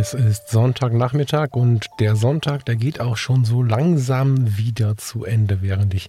[0.00, 5.60] Es ist Sonntagnachmittag und der Sonntag, der geht auch schon so langsam wieder zu Ende,
[5.60, 6.08] während ich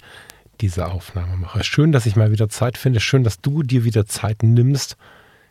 [0.62, 1.62] diese Aufnahme mache.
[1.66, 3.02] Schön, dass ich mal wieder Zeit finde.
[3.02, 4.96] Schön, dass du dir wieder Zeit nimmst,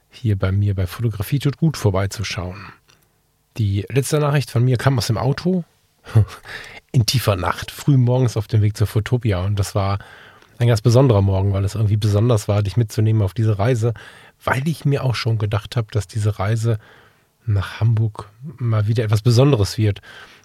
[0.09, 2.57] hier bei mir bei Fotografie tut gut vorbeizuschauen.
[3.59, 5.65] Die letzte Nachricht von mir kam aus dem Auto
[6.93, 9.45] in tiefer Nacht, früh morgens auf dem Weg zur Fotopia.
[9.45, 9.99] Und das war
[10.57, 13.93] ein ganz besonderer Morgen, weil es irgendwie besonders war, dich mitzunehmen auf diese Reise,
[14.43, 16.79] weil ich mir auch schon gedacht habe, dass diese Reise
[17.47, 20.01] nach Hamburg mal wieder etwas Besonderes wird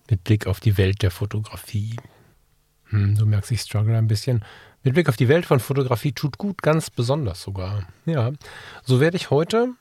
[0.10, 1.96] mit Blick auf die Welt der Fotografie.
[2.90, 4.44] Hm, du merkst, ich struggle ein bisschen.
[4.84, 7.88] Mit Blick auf die Welt von Fotografie tut gut, ganz besonders sogar.
[8.06, 8.32] Ja,
[8.84, 9.74] so werde ich heute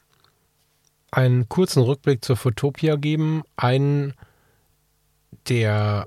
[1.11, 3.43] einen kurzen Rückblick zur Fotopia geben.
[3.57, 4.15] Einen,
[5.49, 6.07] der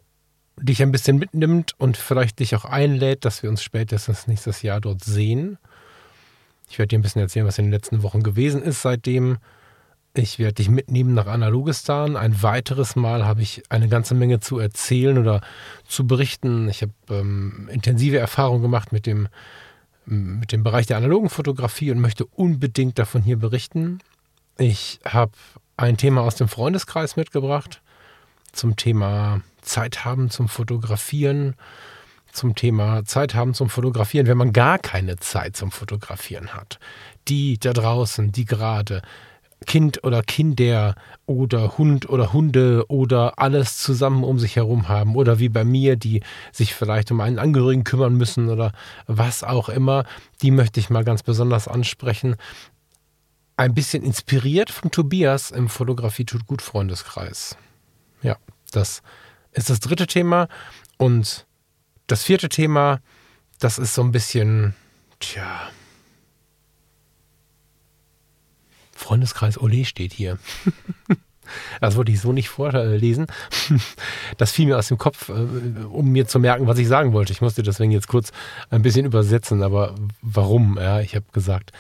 [0.60, 4.82] dich ein bisschen mitnimmt und vielleicht dich auch einlädt, dass wir uns spätestens nächstes Jahr
[4.82, 5.58] dort sehen.
[6.70, 9.38] Ich werde dir ein bisschen erzählen, was in den letzten Wochen gewesen ist seitdem.
[10.18, 12.18] Ich werde dich mitnehmen nach Analogistan.
[12.18, 15.42] Ein weiteres Mal habe ich eine ganze Menge zu erzählen oder
[15.88, 16.70] zu berichten.
[16.70, 19.28] Ich habe ähm, intensive Erfahrungen gemacht mit dem,
[20.06, 24.00] mit dem Bereich der analogen Fotografie und möchte unbedingt davon hier berichten.
[24.58, 25.34] Ich habe
[25.78, 27.82] ein Thema aus dem Freundeskreis mitgebracht
[28.58, 31.56] zum Thema Zeit haben zum Fotografieren,
[32.32, 36.80] zum Thema Zeit haben zum Fotografieren, wenn man gar keine Zeit zum Fotografieren hat.
[37.28, 39.02] Die da draußen, die gerade
[39.66, 45.40] Kind oder Kinder oder Hund oder Hunde oder alles zusammen um sich herum haben oder
[45.40, 48.72] wie bei mir, die sich vielleicht um einen Angehörigen kümmern müssen oder
[49.08, 50.06] was auch immer,
[50.42, 52.36] die möchte ich mal ganz besonders ansprechen.
[53.58, 57.58] Ein bisschen inspiriert von Tobias im Fotografie tut gut Freundeskreis.
[58.22, 58.38] Ja,
[58.72, 59.02] das
[59.52, 60.48] ist das dritte Thema
[60.98, 61.48] und
[62.06, 63.00] das vierte Thema,
[63.60, 64.76] das ist so ein bisschen,
[65.20, 65.70] tja,
[68.98, 70.38] Freundeskreis Ole steht hier.
[71.80, 73.28] Das wollte ich so nicht vorlesen.
[74.38, 77.32] Das fiel mir aus dem Kopf, äh, um mir zu merken, was ich sagen wollte.
[77.32, 78.34] Ich musste deswegen jetzt kurz
[78.70, 80.78] ein bisschen übersetzen, aber warum?
[80.78, 81.72] Ja, ich habe gesagt,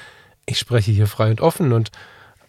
[0.45, 1.91] ich spreche hier frei und offen und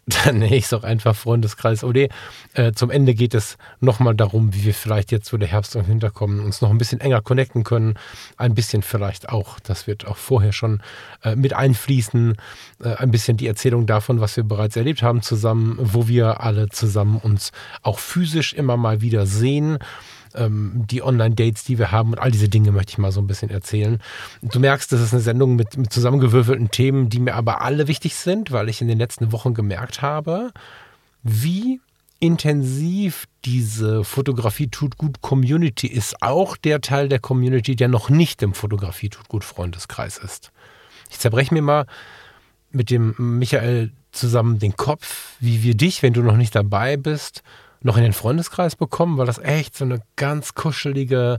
[0.09, 2.09] dann nenne ich es auch einfach Freundeskreis OD.
[2.55, 5.85] Äh, zum Ende geht es nochmal darum, wie wir vielleicht jetzt, wo der Herbst im
[5.85, 7.95] Hinterkommen, uns noch ein bisschen enger connecten können.
[8.37, 10.81] Ein bisschen vielleicht auch, das wird auch vorher schon
[11.23, 12.37] äh, mit einfließen,
[12.83, 16.69] äh, ein bisschen die Erzählung davon, was wir bereits erlebt haben zusammen, wo wir alle
[16.69, 17.53] zusammen uns
[17.83, 19.79] auch physisch immer mal wieder sehen
[20.35, 23.27] ähm, die Online-Dates, die wir haben und all diese Dinge möchte ich mal so ein
[23.27, 24.01] bisschen erzählen.
[24.43, 28.15] Du merkst, das ist eine Sendung mit, mit zusammengewürfelten Themen, die mir aber alle wichtig
[28.15, 30.53] sind, weil ich in den letzten Wochen gemerkt habe,
[31.23, 31.81] wie
[32.21, 38.43] intensiv diese Fotografie tut gut Community ist, auch der Teil der Community, der noch nicht
[38.43, 40.51] im Fotografie tut gut Freundeskreis ist.
[41.11, 41.87] Ich zerbreche mir mal
[42.71, 47.43] mit dem Michael zusammen den Kopf, wie wir dich, wenn du noch nicht dabei bist,
[47.81, 51.39] noch in den Freundeskreis bekommen, weil das echt so eine ganz kuschelige,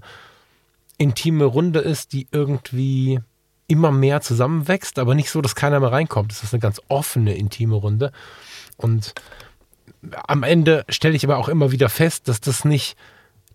[0.97, 3.19] intime Runde ist, die irgendwie
[3.67, 6.31] immer mehr zusammenwächst, aber nicht so, dass keiner mehr reinkommt.
[6.31, 8.11] Es ist eine ganz offene, intime Runde.
[8.77, 9.13] Und
[10.27, 12.97] am Ende stelle ich aber auch immer wieder fest, dass das nicht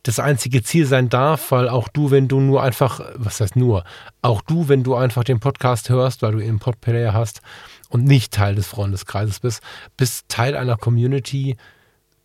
[0.04, 3.84] das einzige Ziel sein darf, weil auch du, wenn du nur einfach, was heißt nur,
[4.22, 7.40] auch du, wenn du einfach den Podcast hörst, weil du im Podplayer hast
[7.88, 9.62] und nicht Teil des Freundeskreises bist,
[9.96, 11.56] bist Teil einer Community,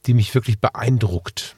[0.09, 1.55] die mich wirklich beeindruckt.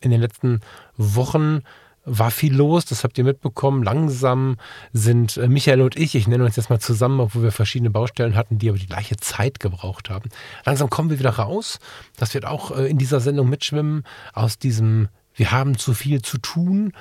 [0.00, 0.60] In den letzten
[0.96, 1.60] Wochen
[2.06, 3.82] war viel los, das habt ihr mitbekommen.
[3.82, 4.56] Langsam
[4.94, 8.34] sind äh, Michael und ich, ich nenne uns jetzt mal zusammen, obwohl wir verschiedene Baustellen
[8.34, 10.30] hatten, die aber die gleiche Zeit gebraucht haben.
[10.64, 11.78] Langsam kommen wir wieder raus.
[12.16, 16.38] Das wird auch äh, in dieser Sendung mitschwimmen aus diesem, wir haben zu viel zu
[16.38, 16.94] tun.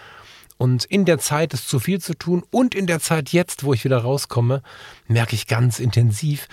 [0.57, 3.73] Und in der Zeit ist zu viel zu tun und in der Zeit jetzt, wo
[3.73, 4.61] ich wieder rauskomme,
[5.07, 6.49] merke ich ganz intensiv,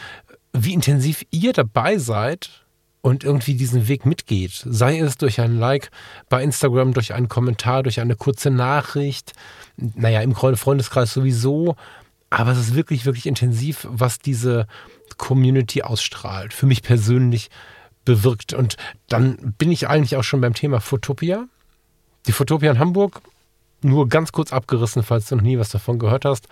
[0.52, 2.64] wie intensiv ihr dabei seid
[3.00, 4.62] und irgendwie diesen Weg mitgeht.
[4.64, 5.90] Sei es durch ein Like
[6.28, 9.32] bei Instagram, durch einen Kommentar, durch eine kurze Nachricht,
[9.76, 11.76] naja, im Freundeskreis sowieso.
[12.30, 14.66] Aber es ist wirklich, wirklich intensiv, was diese
[15.16, 16.52] Community ausstrahlt.
[16.52, 17.50] Für mich persönlich
[18.04, 18.52] bewirkt.
[18.52, 18.76] Und
[19.08, 21.46] dann bin ich eigentlich auch schon beim Thema Fotopia.
[22.26, 23.22] Die Fotopia in Hamburg
[23.80, 26.48] nur ganz kurz abgerissen, falls du noch nie was davon gehört hast,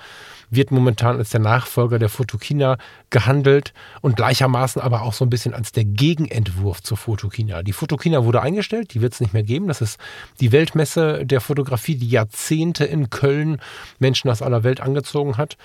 [0.51, 2.79] wird momentan als der Nachfolger der Fotokina
[3.11, 7.63] gehandelt und gleichermaßen aber auch so ein bisschen als der Gegenentwurf zur Fotokina.
[7.63, 9.69] Die Fotokina wurde eingestellt, die wird es nicht mehr geben.
[9.69, 9.99] Das ist
[10.41, 13.61] die Weltmesse der Fotografie, die Jahrzehnte in Köln
[13.99, 15.57] Menschen aus aller Welt angezogen hat.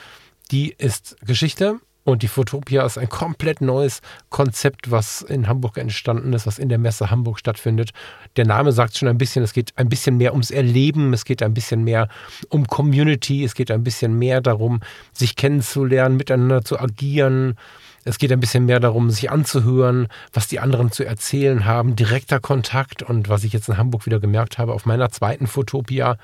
[0.51, 6.33] Die ist Geschichte und die Fotopia ist ein komplett neues Konzept, was in Hamburg entstanden
[6.33, 7.91] ist, was in der Messe Hamburg stattfindet.
[8.37, 11.43] Der Name sagt schon ein bisschen, es geht ein bisschen mehr ums Erleben, es geht
[11.43, 12.07] ein bisschen mehr
[12.49, 14.79] um Community, es geht ein bisschen mehr darum,
[15.13, 17.55] sich kennenzulernen, miteinander zu agieren.
[18.03, 22.39] Es geht ein bisschen mehr darum, sich anzuhören, was die anderen zu erzählen haben, direkter
[22.39, 26.17] Kontakt und was ich jetzt in Hamburg wieder gemerkt habe auf meiner zweiten Fotopia,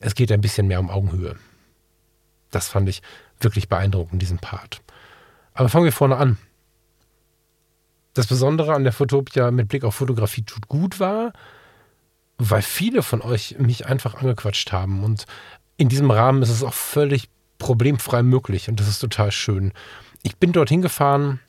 [0.00, 1.36] es geht ein bisschen mehr um Augenhöhe.
[2.50, 3.00] Das fand ich
[3.38, 4.83] wirklich beeindruckend, diesen Part.
[5.54, 6.36] Aber fangen wir vorne an.
[8.12, 11.32] Das Besondere an der Fotopia mit Blick auf Fotografie tut gut war,
[12.38, 15.02] weil viele von euch mich einfach angequatscht haben.
[15.02, 15.26] Und
[15.76, 17.28] in diesem Rahmen ist es auch völlig
[17.58, 19.72] problemfrei möglich und das ist total schön.
[20.22, 21.40] Ich bin dorthin gefahren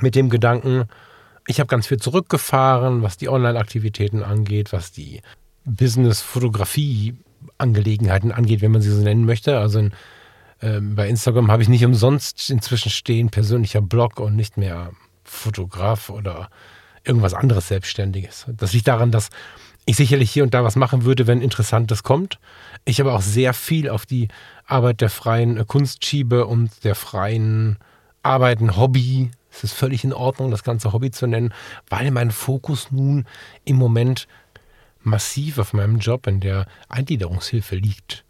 [0.00, 0.84] mit dem Gedanken,
[1.46, 5.22] ich habe ganz viel zurückgefahren, was die Online-Aktivitäten angeht, was die
[5.64, 9.58] Business-Fotografie-Angelegenheiten angeht, wenn man sie so nennen möchte.
[9.58, 9.92] Also in
[10.62, 14.92] ähm, bei Instagram habe ich nicht umsonst inzwischen stehen persönlicher Blog und nicht mehr
[15.24, 16.48] Fotograf oder
[17.04, 18.46] irgendwas anderes Selbstständiges.
[18.56, 19.30] Das liegt daran, dass
[19.84, 22.38] ich sicherlich hier und da was machen würde, wenn Interessantes kommt.
[22.84, 24.28] Ich aber auch sehr viel auf die
[24.66, 27.78] Arbeit der freien Kunst schiebe und der freien
[28.22, 29.30] Arbeiten, Hobby.
[29.50, 31.52] Es ist völlig in Ordnung, das ganze Hobby zu nennen,
[31.88, 33.26] weil mein Fokus nun
[33.64, 34.28] im Moment
[35.02, 38.24] massiv auf meinem Job in der Eingliederungshilfe liegt.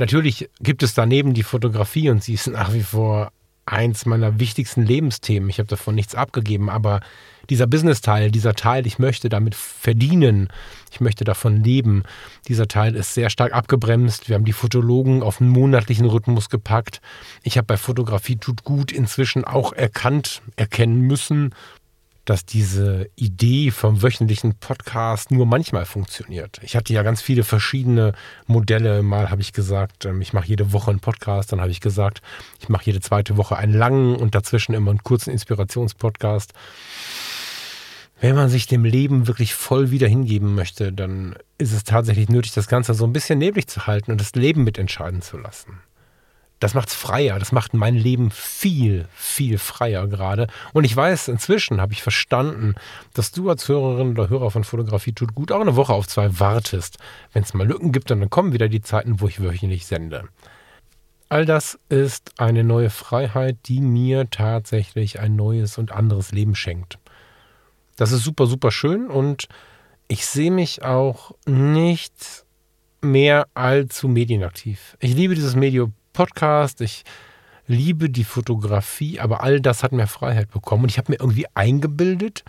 [0.00, 3.32] Natürlich gibt es daneben die Fotografie und sie ist nach wie vor
[3.66, 5.50] eins meiner wichtigsten Lebensthemen.
[5.50, 7.00] Ich habe davon nichts abgegeben, aber
[7.50, 10.48] dieser Business-Teil, dieser Teil, ich möchte damit verdienen,
[10.90, 12.04] ich möchte davon leben,
[12.48, 14.30] dieser Teil ist sehr stark abgebremst.
[14.30, 17.02] Wir haben die Fotologen auf einen monatlichen Rhythmus gepackt.
[17.42, 21.54] Ich habe bei Fotografie tut gut inzwischen auch erkannt, erkennen müssen,
[22.24, 26.60] dass diese Idee vom wöchentlichen Podcast nur manchmal funktioniert.
[26.62, 28.12] Ich hatte ja ganz viele verschiedene
[28.46, 29.02] Modelle.
[29.02, 31.52] Mal habe ich gesagt, ähm, ich mache jede Woche einen Podcast.
[31.52, 32.20] Dann habe ich gesagt,
[32.60, 36.52] ich mache jede zweite Woche einen langen und dazwischen immer einen kurzen Inspirationspodcast.
[38.20, 42.52] Wenn man sich dem Leben wirklich voll wieder hingeben möchte, dann ist es tatsächlich nötig,
[42.52, 45.80] das Ganze so ein bisschen neblig zu halten und das Leben mitentscheiden zu lassen
[46.60, 47.38] das macht's freier.
[47.38, 50.46] Das macht mein Leben viel, viel freier gerade.
[50.74, 52.74] Und ich weiß, inzwischen habe ich verstanden,
[53.14, 56.38] dass du als Hörerin oder Hörer von Fotografie tut gut auch eine Woche auf zwei
[56.38, 56.98] wartest.
[57.32, 60.28] Wenn es mal Lücken gibt, dann kommen wieder die Zeiten, wo ich wöchentlich sende.
[61.30, 66.98] All das ist eine neue Freiheit, die mir tatsächlich ein neues und anderes Leben schenkt.
[67.96, 69.48] Das ist super, super schön und
[70.08, 72.44] ich sehe mich auch nicht
[73.00, 74.96] mehr allzu medienaktiv.
[75.00, 77.04] Ich liebe dieses Medium Podcast, ich
[77.66, 80.84] liebe die Fotografie, aber all das hat mir Freiheit bekommen.
[80.84, 82.44] Und ich habe mir irgendwie eingebildet,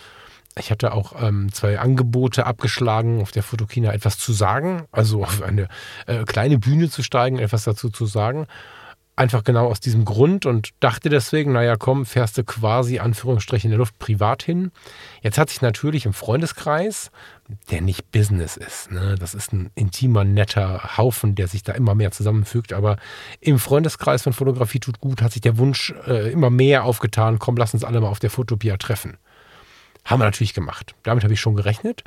[0.57, 5.41] ich hatte auch ähm, zwei Angebote abgeschlagen, auf der Fotokina etwas zu sagen, also auf
[5.41, 5.67] eine
[6.07, 8.47] äh, kleine Bühne zu steigen, etwas dazu zu sagen.
[9.21, 13.73] Einfach genau aus diesem Grund und dachte deswegen, naja, komm, fährst du quasi Anführungsstrichen in
[13.73, 14.71] der Luft privat hin.
[15.21, 17.11] Jetzt hat sich natürlich im Freundeskreis,
[17.69, 21.93] der nicht Business ist, ne, das ist ein intimer, netter Haufen, der sich da immer
[21.93, 22.97] mehr zusammenfügt, aber
[23.39, 27.57] im Freundeskreis von Fotografie tut gut, hat sich der Wunsch äh, immer mehr aufgetan, komm,
[27.57, 29.17] lass uns alle mal auf der Fotopia treffen.
[30.03, 30.95] Haben wir natürlich gemacht.
[31.03, 32.03] Damit habe ich schon gerechnet.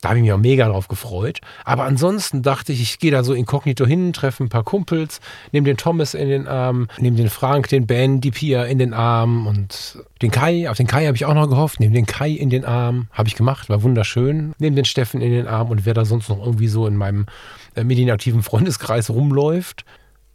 [0.00, 1.40] Da habe ich mich auch mega drauf gefreut.
[1.64, 5.20] Aber ansonsten dachte ich, ich gehe da so inkognito hin, treffe ein paar Kumpels,
[5.52, 8.92] nehme den Thomas in den Arm, nehme den Frank, den Ben, die Pia in den
[8.92, 10.68] Arm und den Kai.
[10.68, 11.80] Auf den Kai habe ich auch noch gehofft.
[11.80, 13.08] Nehme den Kai in den Arm.
[13.12, 14.54] Habe ich gemacht, war wunderschön.
[14.58, 17.26] Nehme den Steffen in den Arm und wer da sonst noch irgendwie so in meinem
[17.74, 19.84] äh, medienaktiven Freundeskreis rumläuft.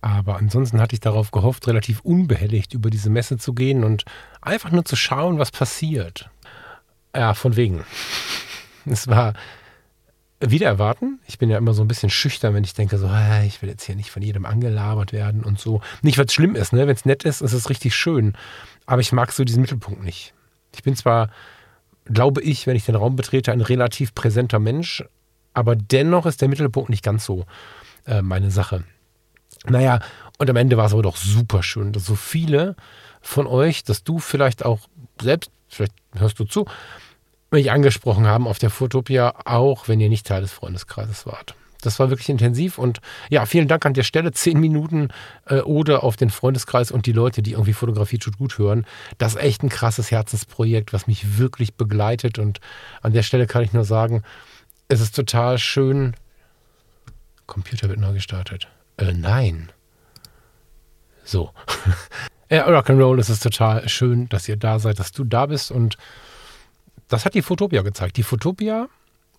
[0.02, 4.04] Aber ansonsten hatte ich darauf gehofft, relativ unbehelligt über diese Messe zu gehen und
[4.42, 6.30] einfach nur zu schauen, was passiert.
[7.16, 7.84] Ja, von wegen.
[8.86, 9.34] Es war
[10.40, 11.20] wieder erwarten.
[11.28, 13.10] Ich bin ja immer so ein bisschen schüchtern, wenn ich denke, so,
[13.46, 15.82] ich will jetzt hier nicht von jedem angelabert werden und so.
[16.02, 16.88] Nicht, weil es schlimm ist, ne?
[16.88, 18.34] Wenn es nett ist, ist es richtig schön.
[18.86, 20.34] Aber ich mag so diesen Mittelpunkt nicht.
[20.74, 21.30] Ich bin zwar,
[22.06, 25.04] glaube ich, wenn ich den Raum betrete, ein relativ präsenter Mensch,
[25.54, 27.46] aber dennoch ist der Mittelpunkt nicht ganz so
[28.06, 28.84] äh, meine Sache.
[29.66, 30.00] Naja,
[30.40, 32.76] und am Ende war es aber doch super schön, dass so viele
[33.22, 34.80] von euch, dass du vielleicht auch
[35.22, 36.66] selbst, vielleicht hörst du zu,
[37.52, 41.56] mich angesprochen haben auf der Fotopia, auch wenn ihr nicht Teil des Freundeskreises wart.
[41.82, 44.32] Das war wirklich intensiv und ja, vielen Dank an der Stelle.
[44.32, 45.10] Zehn Minuten
[45.48, 48.86] äh, oder auf den Freundeskreis und die Leute, die irgendwie Fotografie tut gut hören.
[49.18, 52.60] Das ist echt ein krasses Herzensprojekt, was mich wirklich begleitet und
[53.02, 54.24] an der Stelle kann ich nur sagen,
[54.88, 56.16] es ist total schön.
[57.48, 58.68] Computer wird neu gestartet.
[58.98, 59.72] Äh, nein.
[61.24, 61.52] So.
[62.50, 65.72] ja, Rock'n'Roll, es ist total schön, dass ihr da seid, dass du da bist.
[65.72, 65.98] Und
[67.12, 68.18] das hat die Fotopia gezeigt.
[68.18, 68.88] Die Fotopia,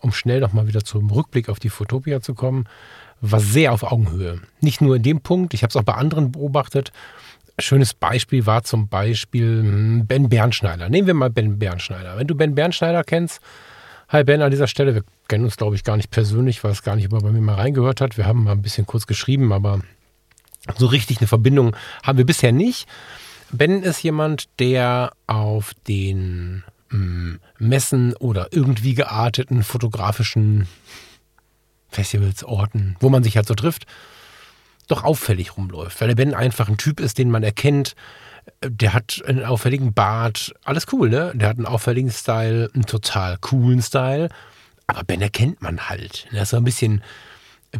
[0.01, 2.67] um schnell nochmal wieder zum Rückblick auf die Fotopia zu kommen,
[3.23, 4.41] war sehr auf Augenhöhe.
[4.61, 6.93] Nicht nur in dem Punkt, ich habe es auch bei anderen beobachtet.
[7.59, 10.89] Schönes Beispiel war zum Beispiel hm, Ben Bernschneider.
[10.91, 12.19] Nehmen wir mal Ben Bernschneider.
[12.19, 13.41] Wenn du Ben Bernschneider kennst,
[14.09, 16.83] hi Ben an dieser Stelle, wir kennen uns glaube ich gar nicht persönlich, weil es
[16.83, 18.19] gar nicht über bei mir mal reingehört hat.
[18.19, 19.81] Wir haben mal ein bisschen kurz geschrieben, aber
[20.77, 22.87] so richtig eine Verbindung haben wir bisher nicht.
[23.51, 26.65] Ben ist jemand, der auf den
[27.59, 30.69] Messen oder irgendwie gearteten fotografischen
[31.89, 33.87] Festivals, Orten, wo man sich halt so trifft,
[34.89, 36.01] doch auffällig rumläuft.
[36.01, 37.95] Weil der Ben einfach ein Typ ist, den man erkennt.
[38.65, 40.55] Der hat einen auffälligen Bart.
[40.65, 41.33] Alles cool, ne?
[41.35, 44.29] Der hat einen auffälligen Style, einen total coolen Style.
[44.87, 46.27] Aber Ben erkennt man halt.
[46.33, 47.03] Er ist so ein bisschen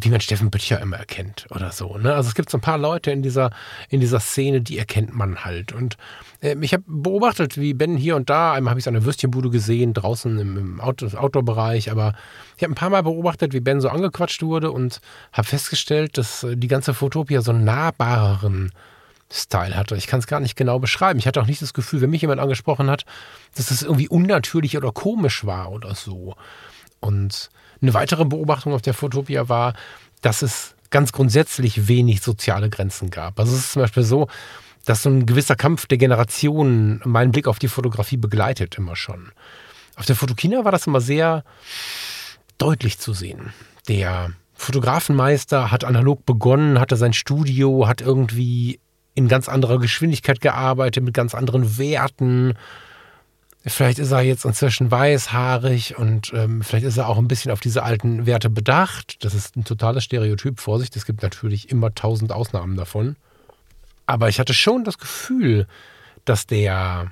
[0.01, 1.97] wie man Steffen Böttcher immer erkennt oder so.
[1.97, 2.13] Ne?
[2.13, 3.51] Also es gibt so ein paar Leute in dieser,
[3.89, 5.71] in dieser Szene, die erkennt man halt.
[5.71, 5.97] Und
[6.41, 9.05] äh, ich habe beobachtet, wie Ben hier und da, einmal habe ich es an der
[9.05, 12.15] Würstchenbude gesehen, draußen im, im Outdoor-Bereich, aber
[12.57, 14.99] ich habe ein paar Mal beobachtet, wie Ben so angequatscht wurde und
[15.31, 18.71] habe festgestellt, dass äh, die ganze Fotopia so einen nahbareren
[19.31, 19.95] Style hatte.
[19.95, 21.19] Ich kann es gar nicht genau beschreiben.
[21.19, 23.05] Ich hatte auch nicht das Gefühl, wenn mich jemand angesprochen hat,
[23.55, 26.35] dass das irgendwie unnatürlich oder komisch war oder so.
[26.99, 27.49] Und
[27.83, 29.73] eine weitere Beobachtung auf der Fotopia war,
[30.21, 33.39] dass es ganz grundsätzlich wenig soziale Grenzen gab.
[33.39, 34.27] Also es ist zum Beispiel so,
[34.85, 39.31] dass so ein gewisser Kampf der Generationen meinen Blick auf die Fotografie begleitet immer schon.
[39.95, 41.43] Auf der Fotokina war das immer sehr
[42.57, 43.53] deutlich zu sehen.
[43.87, 48.79] Der Fotografenmeister hat analog begonnen, hatte sein Studio, hat irgendwie
[49.15, 52.53] in ganz anderer Geschwindigkeit gearbeitet, mit ganz anderen Werten,
[53.65, 57.61] Vielleicht ist er jetzt inzwischen weißhaarig und ähm, vielleicht ist er auch ein bisschen auf
[57.61, 59.23] diese alten Werte bedacht.
[59.23, 60.59] Das ist ein totales Stereotyp.
[60.59, 63.15] Vorsicht, es gibt natürlich immer tausend Ausnahmen davon.
[64.05, 65.65] Aber ich hatte schon das Gefühl,
[66.25, 67.11] dass der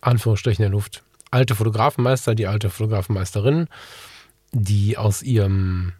[0.00, 3.68] Anführungsstrichen der Luft alte Fotografenmeister, die alte Fotografenmeisterin,
[4.52, 5.92] die aus ihrem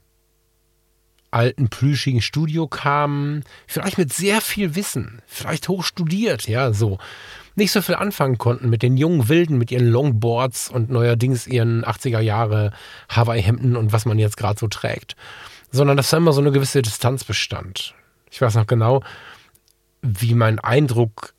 [1.31, 6.99] alten plüschigen Studio kamen, vielleicht mit sehr viel Wissen, vielleicht hoch studiert, ja, so
[7.59, 11.85] nicht so viel anfangen konnten mit den jungen Wilden, mit ihren Longboards und neuerdings ihren
[11.85, 12.73] 80er Jahre
[13.11, 15.17] Hawaii-Hemden und was man jetzt gerade so trägt.
[15.71, 17.95] Sondern dass da immer so eine gewisse Distanz bestand.
[18.31, 19.03] Ich weiß noch genau,
[20.01, 21.35] wie mein Eindruck,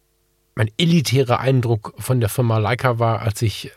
[0.54, 3.72] mein elitärer Eindruck von der Firma Leica war, als ich,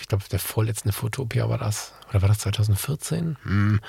[0.00, 1.92] ich glaube, der vorletzte Fotopia war das.
[2.10, 3.36] Oder war das 2014?
[3.42, 3.80] Hm.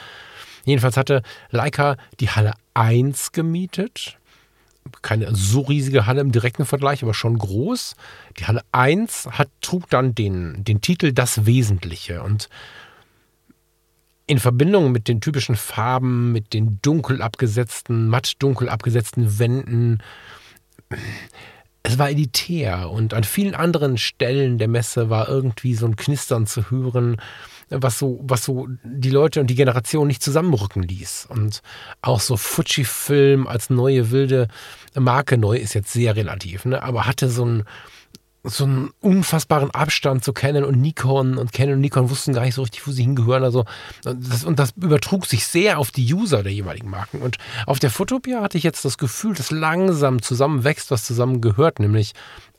[0.66, 4.18] Jedenfalls hatte Leica die Halle 1 gemietet
[5.02, 7.96] keine so riesige Halle im direkten Vergleich, aber schon groß.
[8.40, 12.24] Die Halle 1 hat, trug dann den, den Titel Das Wesentliche.
[12.24, 12.50] Und
[14.26, 20.02] in Verbindung mit den typischen Farben, mit den dunkel abgesetzten, matt dunkel abgesetzten Wänden,
[21.84, 22.90] es war elitär.
[22.90, 27.18] Und an vielen anderen Stellen der Messe war irgendwie so ein Knistern zu hören
[27.74, 31.28] was so, was so die Leute und die Generation nicht zusammenrücken ließ.
[31.30, 31.62] Und
[32.02, 34.48] auch so Fujifilm als neue wilde
[34.96, 36.82] Marke, neu ist jetzt sehr relativ, ne?
[36.84, 37.64] aber hatte so einen,
[38.44, 42.56] so einen unfassbaren Abstand zu Canon und Nikon und Canon und Nikon wussten gar nicht
[42.56, 43.44] so richtig, wo sie hingehören.
[43.44, 43.66] Also
[44.04, 47.22] das, und das übertrug sich sehr auf die User der jeweiligen Marken.
[47.22, 52.14] Und auf der Fotopia hatte ich jetzt das Gefühl, dass langsam zusammenwächst, was zusammengehört, nämlich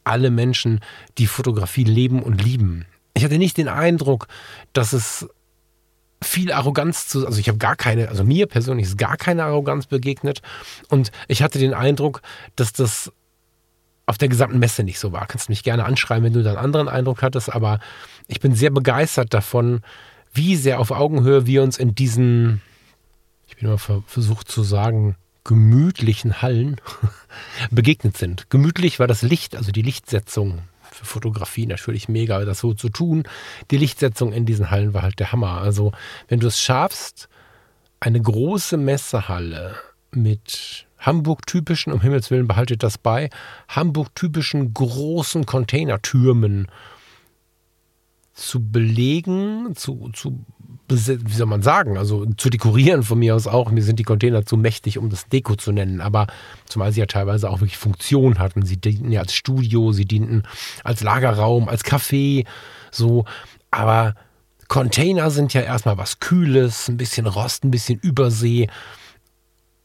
[0.05, 0.81] alle Menschen,
[1.19, 4.27] die Fotografie leben und lieben ich hatte nicht den Eindruck,
[4.73, 5.29] dass es
[6.23, 9.87] viel Arroganz zu, also ich habe gar keine, also mir persönlich ist gar keine Arroganz
[9.87, 10.43] begegnet
[10.89, 12.23] und ich hatte den Eindruck,
[12.57, 13.13] dass das
[14.07, 15.27] auf der gesamten Messe nicht so war.
[15.27, 17.79] Kannst mich gerne anschreiben, wenn du da einen anderen Eindruck hattest, aber
[18.27, 19.83] ich bin sehr begeistert davon,
[20.33, 22.61] wie sehr auf Augenhöhe wir uns in diesen,
[23.47, 26.81] ich bin immer versucht zu sagen, gemütlichen Hallen
[27.71, 28.51] begegnet sind.
[28.51, 30.63] Gemütlich war das Licht, also die Lichtsetzung
[30.95, 33.25] für Fotografie natürlich mega, das so zu tun.
[33.71, 35.61] Die Lichtsetzung in diesen Hallen war halt der Hammer.
[35.61, 35.93] Also,
[36.29, 37.29] wenn du es schaffst,
[38.01, 39.75] eine große Messehalle
[40.11, 43.31] mit Hamburg-typischen, um Himmels Willen behaltet das bei,
[43.69, 46.69] Hamburg-typischen großen Containertürmen
[48.33, 50.45] zu belegen, zu, zu
[50.89, 53.71] wie soll man sagen, also zu dekorieren von mir aus auch.
[53.71, 56.27] Mir sind die Container zu mächtig, um das Deko zu nennen, aber
[56.67, 58.65] zumal sie ja teilweise auch wirklich Funktion hatten.
[58.65, 60.43] Sie dienten ja als Studio, sie dienten
[60.83, 62.47] als Lagerraum, als Café,
[62.91, 63.25] so.
[63.71, 64.15] Aber
[64.69, 68.69] Container sind ja erstmal was Kühles, ein bisschen Rost, ein bisschen Übersee.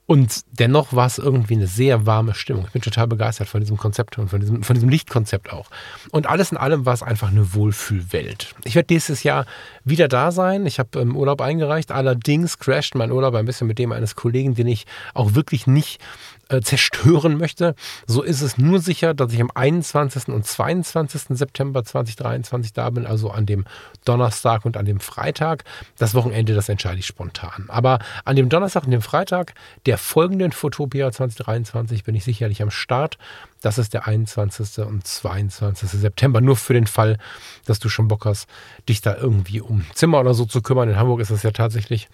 [0.09, 2.65] Und dennoch war es irgendwie eine sehr warme Stimmung.
[2.65, 5.67] Ich bin total begeistert von diesem Konzept und von diesem, von diesem Lichtkonzept auch.
[6.09, 8.55] Und alles in allem war es einfach eine Wohlfühlwelt.
[8.63, 9.45] Ich werde dieses Jahr
[9.85, 10.65] wieder da sein.
[10.65, 11.91] Ich habe im Urlaub eingereicht.
[11.91, 16.01] Allerdings crasht mein Urlaub ein bisschen mit dem eines Kollegen, den ich auch wirklich nicht
[16.49, 17.75] äh, zerstören möchte,
[18.07, 20.29] so ist es nur sicher, dass ich am 21.
[20.29, 21.37] und 22.
[21.37, 23.65] September 2023 da bin, also an dem
[24.05, 25.63] Donnerstag und an dem Freitag.
[25.97, 27.65] Das Wochenende, das entscheide ich spontan.
[27.67, 29.53] Aber an dem Donnerstag und dem Freitag
[29.85, 33.17] der folgenden Fotopia 2023 bin ich sicherlich am Start.
[33.61, 34.79] Das ist der 21.
[34.85, 35.89] und 22.
[35.89, 36.41] September.
[36.41, 37.17] Nur für den Fall,
[37.65, 38.47] dass du schon Bock hast,
[38.87, 40.89] dich da irgendwie um Zimmer oder so zu kümmern.
[40.89, 42.09] In Hamburg ist das ja tatsächlich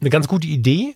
[0.00, 0.94] eine ganz gute Idee,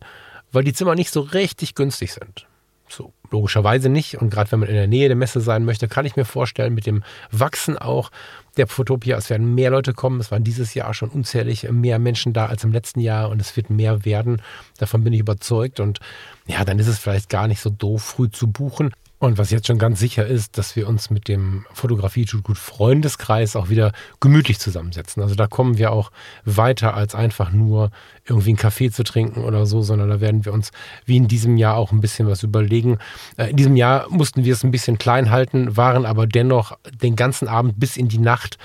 [0.53, 2.47] weil die Zimmer nicht so richtig günstig sind.
[2.89, 4.21] So, logischerweise nicht.
[4.21, 6.75] Und gerade wenn man in der Nähe der Messe sein möchte, kann ich mir vorstellen,
[6.75, 8.11] mit dem Wachsen auch
[8.57, 10.21] der Fotopia, es werden mehr Leute kommen.
[10.21, 13.57] Es waren dieses Jahr schon unzählig mehr Menschen da als im letzten Jahr und es
[13.57, 14.41] wird mehr werden.
[14.79, 15.81] Davon bin ich überzeugt.
[15.81, 16.01] Und
[16.47, 18.93] ja, dann ist es vielleicht gar nicht so doof, früh zu buchen.
[19.19, 22.59] Und was jetzt schon ganz sicher ist, dass wir uns mit dem Fotografie tut gut
[22.59, 25.23] Freundeskreis auch wieder gemütlich zusammensetzen.
[25.23, 26.13] Also da kommen wir auch
[26.45, 27.91] weiter als einfach nur
[28.27, 30.71] irgendwie einen Kaffee zu trinken oder so, sondern da werden wir uns
[31.07, 32.99] wie in diesem Jahr auch ein bisschen was überlegen.
[33.39, 37.17] Äh, in diesem Jahr mussten wir es ein bisschen klein halten, waren aber dennoch den
[37.17, 38.59] ganzen Abend bis in die Nacht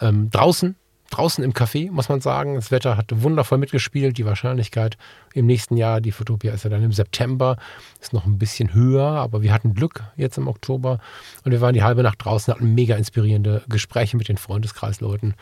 [0.00, 0.76] ähm, draußen
[1.16, 2.54] draußen im Café, muss man sagen.
[2.54, 4.18] Das Wetter hat wundervoll mitgespielt.
[4.18, 4.96] Die Wahrscheinlichkeit
[5.32, 7.56] im nächsten Jahr, die Fotopia ist ja dann im September,
[8.00, 10.98] ist noch ein bisschen höher, aber wir hatten Glück jetzt im Oktober
[11.44, 15.34] und wir waren die halbe Nacht draußen, hatten mega inspirierende Gespräche mit den Freundeskreisleuten.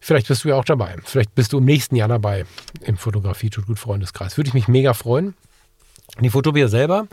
[0.00, 0.96] Vielleicht bist du ja auch dabei.
[1.04, 2.44] Vielleicht bist du im nächsten Jahr dabei
[2.82, 4.36] im Fotografie tut gut Freundeskreis.
[4.36, 5.34] Würde ich mich mega freuen.
[6.20, 7.08] Die Fotopia selber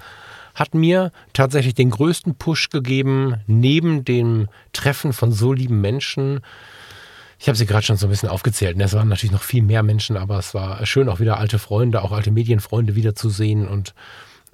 [0.53, 6.41] hat mir tatsächlich den größten Push gegeben, neben dem Treffen von so lieben Menschen,
[7.43, 8.77] ich habe sie gerade schon so ein bisschen aufgezählt.
[8.77, 8.85] Ne?
[8.85, 12.01] Es waren natürlich noch viel mehr Menschen, aber es war schön, auch wieder alte Freunde,
[12.01, 13.67] auch alte Medienfreunde wiederzusehen.
[13.67, 13.93] Und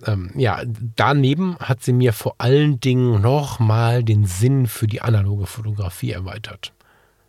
[0.07, 0.63] ähm, ja,
[0.95, 6.73] daneben hat sie mir vor allen Dingen nochmal den Sinn für die analoge Fotografie erweitert.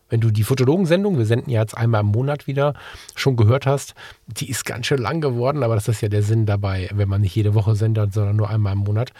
[0.08, 2.72] Wenn du die Fotologensendung, wir senden ja jetzt einmal im Monat wieder,
[3.14, 3.94] schon gehört hast,
[4.28, 7.20] die ist ganz schön lang geworden, aber das ist ja der Sinn dabei, wenn man
[7.20, 9.12] nicht jede Woche sendet, sondern nur einmal im Monat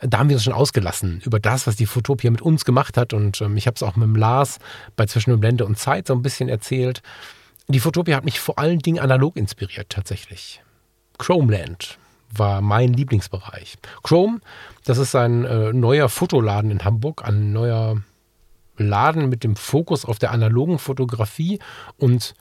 [0.00, 3.12] da haben wir uns schon ausgelassen über das, was die Fotopia mit uns gemacht hat.
[3.12, 4.58] Und ähm, ich habe es auch mit dem Lars
[4.96, 7.02] bei Zwischen Blende und Zeit so ein bisschen erzählt.
[7.68, 10.62] Die Fotopia hat mich vor allen Dingen analog inspiriert, tatsächlich.
[11.18, 11.98] Chromeland
[12.30, 13.76] war mein Lieblingsbereich.
[14.02, 14.40] Chrome,
[14.84, 18.02] das ist ein äh, neuer Fotoladen in Hamburg, ein neuer
[18.76, 21.58] Laden mit dem Fokus auf der analogen Fotografie
[21.96, 22.34] und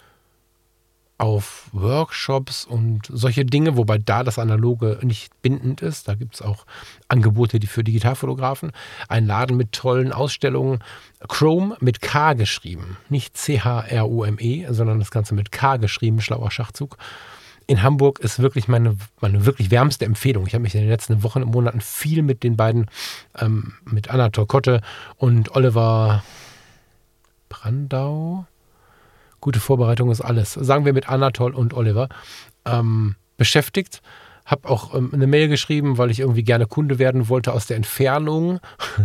[1.18, 6.08] auf Workshops und solche Dinge, wobei da das Analoge nicht bindend ist.
[6.08, 6.66] Da gibt es auch
[7.08, 8.72] Angebote die für Digitalfotografen.
[9.08, 10.84] Ein Laden mit tollen Ausstellungen.
[11.28, 12.98] Chrome mit K geschrieben.
[13.10, 16.98] Nicht C-H-R-O-M-E, sondern das Ganze mit K geschrieben, schlauer Schachzug.
[17.66, 20.46] In Hamburg ist wirklich meine, meine wirklich wärmste Empfehlung.
[20.46, 22.86] Ich habe mich in den letzten Wochen und Monaten viel mit den beiden,
[23.38, 24.82] ähm, mit Anna Torkotte
[25.18, 26.24] und Oliver
[27.50, 28.46] Brandau,
[29.42, 30.54] gute Vorbereitung ist alles.
[30.54, 32.10] Sagen wir mit Anatol und Oliver
[32.66, 34.02] ähm, beschäftigt.
[34.46, 37.78] Habe auch ähm, eine Mail geschrieben, weil ich irgendwie gerne Kunde werden wollte aus der
[37.78, 38.60] Entfernung.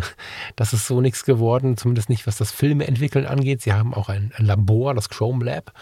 [0.57, 3.63] das ist so nichts geworden, zumindest nicht, was das Filme entwickeln angeht.
[3.63, 5.73] Sie haben auch ein, ein Labor, das Chrome Lab,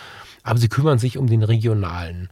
[0.43, 2.31] aber sie kümmern sich um den regionalen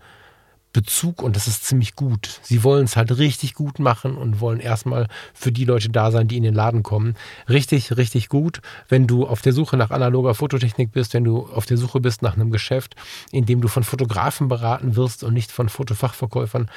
[0.72, 2.40] Bezug und das ist ziemlich gut.
[2.42, 6.28] Sie wollen es halt richtig gut machen und wollen erstmal für die Leute da sein,
[6.28, 7.14] die in den Laden kommen.
[7.48, 8.60] Richtig, richtig gut.
[8.88, 12.22] Wenn du auf der Suche nach analoger Fototechnik bist, wenn du auf der Suche bist
[12.22, 12.96] nach einem Geschäft,
[13.32, 16.70] in dem du von Fotografen beraten wirst und nicht von Fotofachverkäufern,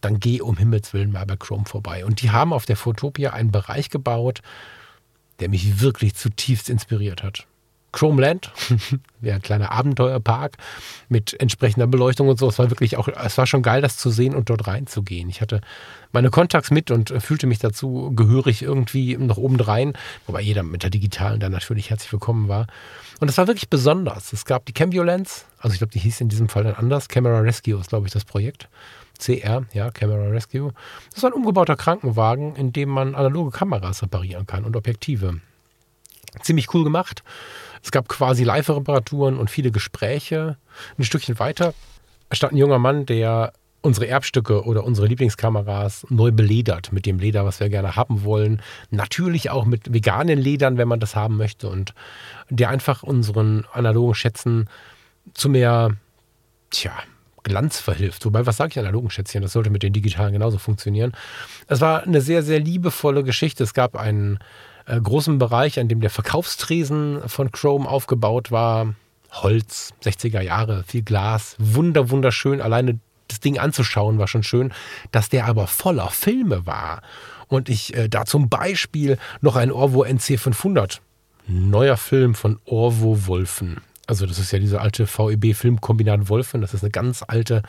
[0.00, 2.04] dann geh um Himmels Willen mal bei Chrome vorbei.
[2.04, 4.40] Und die haben auf der Fotopia einen Bereich gebaut,
[5.40, 7.46] der mich wirklich zutiefst inspiriert hat.
[7.92, 8.50] Chromeland,
[9.22, 10.56] ja, ein kleiner Abenteuerpark
[11.08, 12.48] mit entsprechender Beleuchtung und so.
[12.48, 15.28] Es war wirklich auch, es war schon geil, das zu sehen und dort reinzugehen.
[15.28, 15.60] Ich hatte
[16.10, 19.92] meine Kontakts mit und fühlte mich dazu gehörig irgendwie noch obendrein,
[20.26, 22.66] wobei jeder mit der digitalen dann natürlich herzlich willkommen war.
[23.20, 24.32] Und es war wirklich besonders.
[24.32, 27.08] Es gab die Cambiolens, also ich glaube, die hieß in diesem Fall dann anders.
[27.08, 28.68] Camera Rescue ist, glaube ich, das Projekt.
[29.18, 30.72] CR, ja, Camera Rescue.
[31.14, 35.40] Das war ein umgebauter Krankenwagen, in dem man analoge Kameras reparieren kann und Objektive.
[36.40, 37.22] Ziemlich cool gemacht.
[37.82, 40.56] Es gab quasi Live-Reparaturen und viele Gespräche.
[40.98, 41.74] Ein Stückchen weiter
[42.30, 47.44] stand ein junger Mann, der unsere Erbstücke oder unsere Lieblingskameras neu beledert mit dem Leder,
[47.44, 48.62] was wir gerne haben wollen.
[48.90, 51.68] Natürlich auch mit veganen Ledern, wenn man das haben möchte.
[51.68, 51.92] Und
[52.48, 54.68] der einfach unseren analogen Schätzen
[55.34, 55.96] zu mehr,
[56.70, 56.92] tja,
[57.42, 58.24] Glanz verhilft.
[58.24, 59.42] Wobei, was sage ich analogen Schätzchen?
[59.42, 61.12] Das sollte mit den digitalen genauso funktionieren.
[61.66, 63.64] Es war eine sehr, sehr liebevolle Geschichte.
[63.64, 64.38] Es gab einen
[64.92, 68.94] äh, großen Bereich, an dem der Verkaufstresen von Chrome aufgebaut war.
[69.30, 72.60] Holz, 60er Jahre, viel Glas, wunder, wunderschön.
[72.60, 74.74] Alleine das Ding anzuschauen war schon schön,
[75.10, 77.00] dass der aber voller Filme war.
[77.48, 80.98] Und ich äh, da zum Beispiel noch ein Orvo NC500,
[81.46, 83.80] neuer Film von Orvo Wolfen.
[84.12, 86.60] Also das ist ja diese alte VEB-Filmkombinat Wolfen.
[86.60, 87.62] Das ist eine ganz alte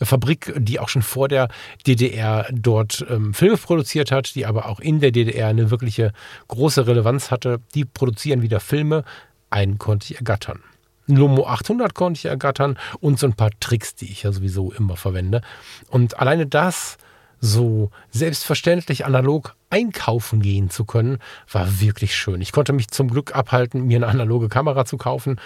[0.00, 1.48] Fabrik, die auch schon vor der
[1.84, 6.12] DDR dort ähm, Filme produziert hat, die aber auch in der DDR eine wirkliche
[6.46, 7.58] große Relevanz hatte.
[7.74, 9.02] Die produzieren wieder Filme.
[9.50, 10.60] Einen konnte ich ergattern.
[11.08, 14.70] Ein Lomo 800 konnte ich ergattern und so ein paar Tricks, die ich ja sowieso
[14.70, 15.40] immer verwende.
[15.88, 16.98] Und alleine das
[17.40, 21.18] so selbstverständlich analog einkaufen gehen zu können,
[21.50, 22.40] war wirklich schön.
[22.40, 25.40] Ich konnte mich zum Glück abhalten, mir eine analoge Kamera zu kaufen,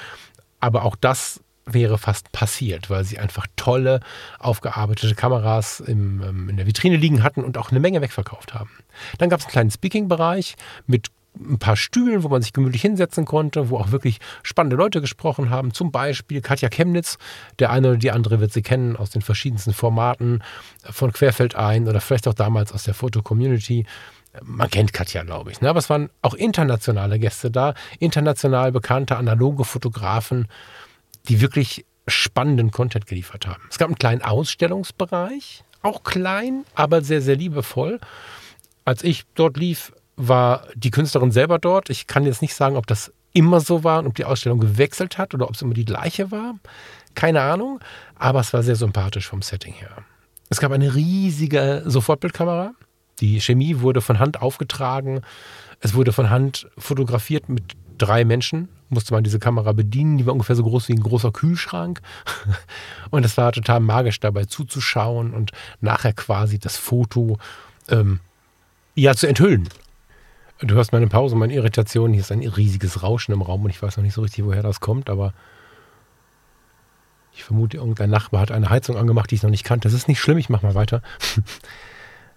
[0.65, 4.01] aber auch das wäre fast passiert, weil sie einfach tolle,
[4.39, 8.71] aufgearbeitete Kameras im, ähm, in der Vitrine liegen hatten und auch eine Menge wegverkauft haben.
[9.19, 13.25] Dann gab es einen kleinen Speaking-Bereich mit ein paar Stühlen, wo man sich gemütlich hinsetzen
[13.25, 15.75] konnte, wo auch wirklich spannende Leute gesprochen haben.
[15.75, 17.19] Zum Beispiel Katja Chemnitz.
[17.59, 20.43] Der eine oder die andere wird sie kennen aus den verschiedensten Formaten
[20.89, 23.85] von Querfeld ein oder vielleicht auch damals aus der Foto-Community.
[24.43, 25.61] Man kennt Katja, glaube ich.
[25.61, 25.71] Ne?
[25.71, 30.49] Aber es waren auch internationale Gäste da, international bekannte analoge Fotografen,
[31.29, 33.63] die wirklich spannenden Content geliefert haben.
[33.71, 38.01] Es gab einen kleinen Ausstellungsbereich, auch klein, aber sehr, sehr liebevoll.
[38.85, 41.91] Als ich dort lief, war die Künstlerin selber dort.
[41.91, 45.19] Ich kann jetzt nicht sagen, ob das immer so war und ob die Ausstellung gewechselt
[45.19, 46.55] hat oder ob es immer die gleiche war.
[47.15, 47.81] Keine Ahnung,
[48.17, 50.05] aber es war sehr sympathisch vom Setting her.
[50.51, 52.75] Es gab eine riesige Sofortbildkamera.
[53.21, 55.23] Die Chemie wurde von Hand aufgetragen.
[55.81, 58.69] Es wurde von Hand fotografiert mit drei Menschen.
[58.89, 60.19] Musste man diese Kamera bedienen.
[60.19, 62.01] Die war ungefähr so groß wie ein großer Kühlschrank.
[63.11, 67.39] Und es war total magisch dabei zuzuschauen und nachher quasi das Foto
[67.89, 68.21] ähm,
[68.95, 69.69] ja zu enthüllen.
[70.61, 72.13] Du hörst meine Pause, meine Irritation.
[72.13, 74.63] Hier ist ein riesiges Rauschen im Raum und ich weiß noch nicht so richtig, woher
[74.63, 75.33] das kommt, aber
[77.35, 79.89] ich vermute, irgendein Nachbar hat eine Heizung angemacht, die ich noch nicht kannte.
[79.89, 81.03] Das ist nicht schlimm, ich mache mal weiter.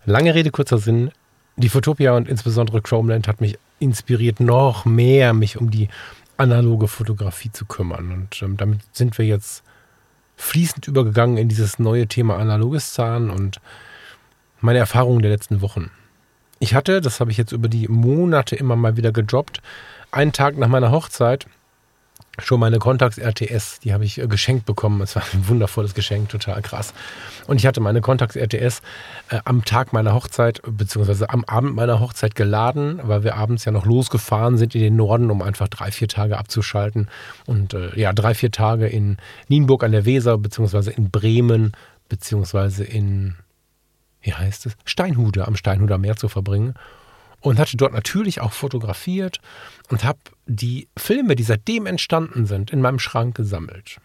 [0.08, 1.12] Lange Rede, kurzer Sinn.
[1.58, 5.89] Die Photopia und insbesondere Chromeland hat mich inspiriert, noch mehr mich um die
[6.38, 8.13] analoge Fotografie zu kümmern.
[8.13, 9.63] Und ähm, damit sind wir jetzt
[10.38, 13.60] fließend übergegangen in dieses neue Thema analoges Zahn und
[14.62, 15.91] meine Erfahrungen der letzten Wochen.
[16.60, 19.62] Ich hatte, das habe ich jetzt über die Monate immer mal wieder gedroppt,
[20.12, 21.48] einen Tag nach meiner Hochzeit
[22.39, 25.02] schon meine Contax RTS, die habe ich äh, geschenkt bekommen.
[25.02, 26.93] Es war ein wundervolles Geschenk, total krass.
[27.47, 28.82] Und ich hatte meine Contax RTS
[29.30, 33.71] äh, am Tag meiner Hochzeit, beziehungsweise am Abend meiner Hochzeit geladen, weil wir abends ja
[33.71, 37.10] noch losgefahren sind in den Norden, um einfach drei, vier Tage abzuschalten.
[37.45, 41.73] Und äh, ja, drei, vier Tage in Nienburg an der Weser, beziehungsweise in Bremen,
[42.10, 43.36] beziehungsweise in
[44.21, 46.73] wie heißt es, Steinhude am Steinhuder Meer zu verbringen
[47.41, 49.39] und hatte dort natürlich auch fotografiert
[49.89, 53.97] und habe die Filme, die seitdem entstanden sind, in meinem Schrank gesammelt.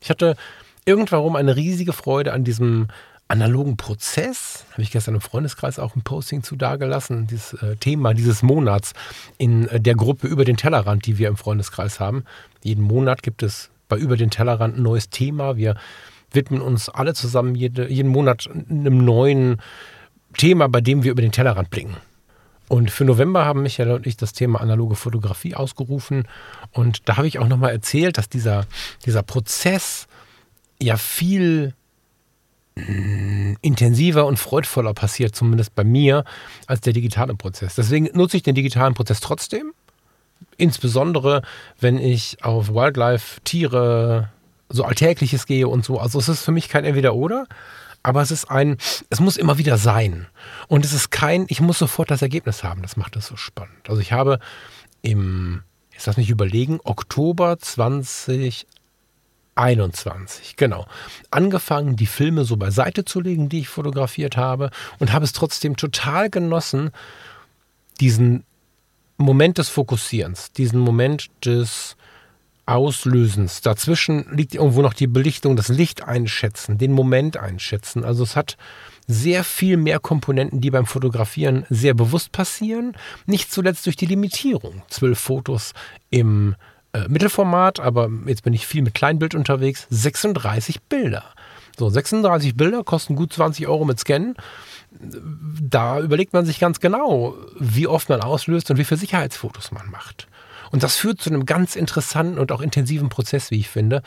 [0.00, 0.36] Ich hatte
[0.84, 2.88] irgendwann eine riesige Freude an diesem
[3.28, 4.64] analogen Prozess.
[4.72, 7.28] Habe ich gestern im Freundeskreis auch ein Posting zu dagelassen.
[7.28, 8.92] Dieses äh, Thema dieses Monats
[9.38, 12.24] in äh, der Gruppe über den Tellerrand, die wir im Freundeskreis haben.
[12.62, 15.56] Jeden Monat gibt es bei über den Tellerrand ein neues Thema.
[15.56, 15.76] Wir
[16.32, 19.60] widmen uns alle zusammen jede, jeden Monat einem neuen
[20.36, 21.96] Thema, bei dem wir über den Tellerrand blicken.
[22.70, 26.28] Und für November haben Michael und ich das Thema analoge Fotografie ausgerufen.
[26.70, 28.64] Und da habe ich auch nochmal erzählt, dass dieser,
[29.04, 30.06] dieser Prozess
[30.80, 31.74] ja viel
[32.76, 36.24] mm, intensiver und freudvoller passiert, zumindest bei mir,
[36.68, 37.74] als der digitale Prozess.
[37.74, 39.72] Deswegen nutze ich den digitalen Prozess trotzdem.
[40.56, 41.42] Insbesondere,
[41.80, 44.28] wenn ich auf Wildlife, Tiere,
[44.68, 45.98] so Alltägliches gehe und so.
[45.98, 47.48] Also es ist für mich kein Entweder-Oder,
[48.02, 48.78] aber es ist ein,
[49.10, 50.26] es muss immer wieder sein.
[50.68, 52.82] Und es ist kein, ich muss sofort das Ergebnis haben.
[52.82, 53.88] Das macht es so spannend.
[53.88, 54.38] Also ich habe
[55.02, 60.86] im, jetzt lass mich überlegen, Oktober 2021, genau,
[61.30, 65.76] angefangen, die Filme so beiseite zu legen, die ich fotografiert habe und habe es trotzdem
[65.76, 66.90] total genossen,
[68.00, 68.44] diesen
[69.18, 71.96] Moment des Fokussierens, diesen Moment des
[72.70, 73.60] Auslösens.
[73.60, 78.04] Dazwischen liegt irgendwo noch die Belichtung, das Licht einschätzen, den Moment einschätzen.
[78.04, 78.56] Also es hat
[79.06, 82.96] sehr viel mehr Komponenten, die beim Fotografieren sehr bewusst passieren.
[83.26, 84.82] Nicht zuletzt durch die Limitierung.
[84.88, 85.72] Zwölf Fotos
[86.10, 86.54] im
[86.92, 89.88] äh, Mittelformat, aber jetzt bin ich viel mit Kleinbild unterwegs.
[89.90, 91.24] 36 Bilder.
[91.76, 94.36] So, 36 Bilder kosten gut 20 Euro mit Scannen.
[94.90, 99.90] Da überlegt man sich ganz genau, wie oft man auslöst und wie viele Sicherheitsfotos man
[99.90, 100.28] macht.
[100.70, 104.02] Und das führt zu einem ganz interessanten und auch intensiven Prozess, wie ich finde,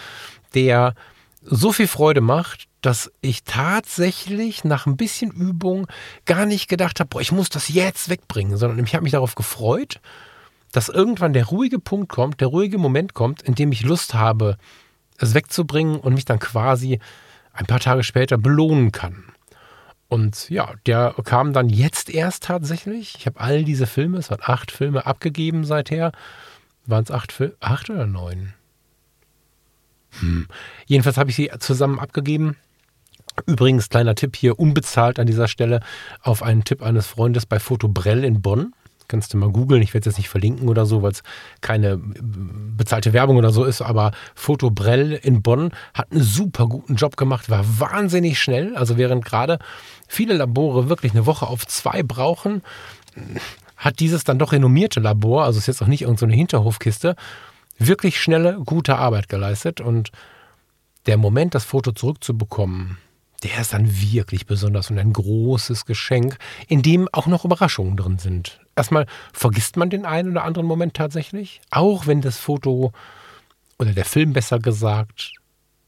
[0.53, 0.95] der
[1.41, 5.87] so viel Freude macht, dass ich tatsächlich nach ein bisschen Übung
[6.25, 9.35] gar nicht gedacht habe, boah, ich muss das jetzt wegbringen, sondern ich habe mich darauf
[9.35, 9.99] gefreut,
[10.71, 14.57] dass irgendwann der ruhige Punkt kommt, der ruhige Moment kommt, in dem ich Lust habe,
[15.17, 16.99] es wegzubringen und mich dann quasi
[17.53, 19.25] ein paar Tage später belohnen kann.
[20.09, 23.15] Und ja, der kam dann jetzt erst tatsächlich.
[23.17, 26.11] Ich habe all diese Filme, es waren acht Filme abgegeben seither.
[26.85, 28.53] Waren es acht, acht oder neun?
[30.19, 30.47] Hm.
[30.85, 32.57] Jedenfalls habe ich sie zusammen abgegeben.
[33.45, 35.79] Übrigens, kleiner Tipp hier, unbezahlt an dieser Stelle
[36.21, 38.73] auf einen Tipp eines Freundes bei Fotobrell in Bonn.
[39.07, 41.23] Kannst du mal googeln, ich werde es jetzt nicht verlinken oder so, weil es
[41.61, 47.17] keine bezahlte Werbung oder so ist, aber Fotobrell in Bonn hat einen super guten Job
[47.17, 48.75] gemacht, war wahnsinnig schnell.
[48.75, 49.59] Also während gerade
[50.07, 52.61] viele Labore wirklich eine Woche auf zwei brauchen,
[53.83, 57.15] hat dieses dann doch renommierte Labor, also ist jetzt auch nicht irgendeine so Hinterhofkiste,
[57.77, 59.81] wirklich schnelle, gute Arbeit geleistet.
[59.81, 60.11] Und
[61.05, 62.97] der Moment, das Foto zurückzubekommen,
[63.43, 68.19] der ist dann wirklich besonders und ein großes Geschenk, in dem auch noch Überraschungen drin
[68.19, 68.61] sind.
[68.75, 72.93] Erstmal vergisst man den einen oder anderen Moment tatsächlich, auch wenn das Foto
[73.77, 75.33] oder der Film besser gesagt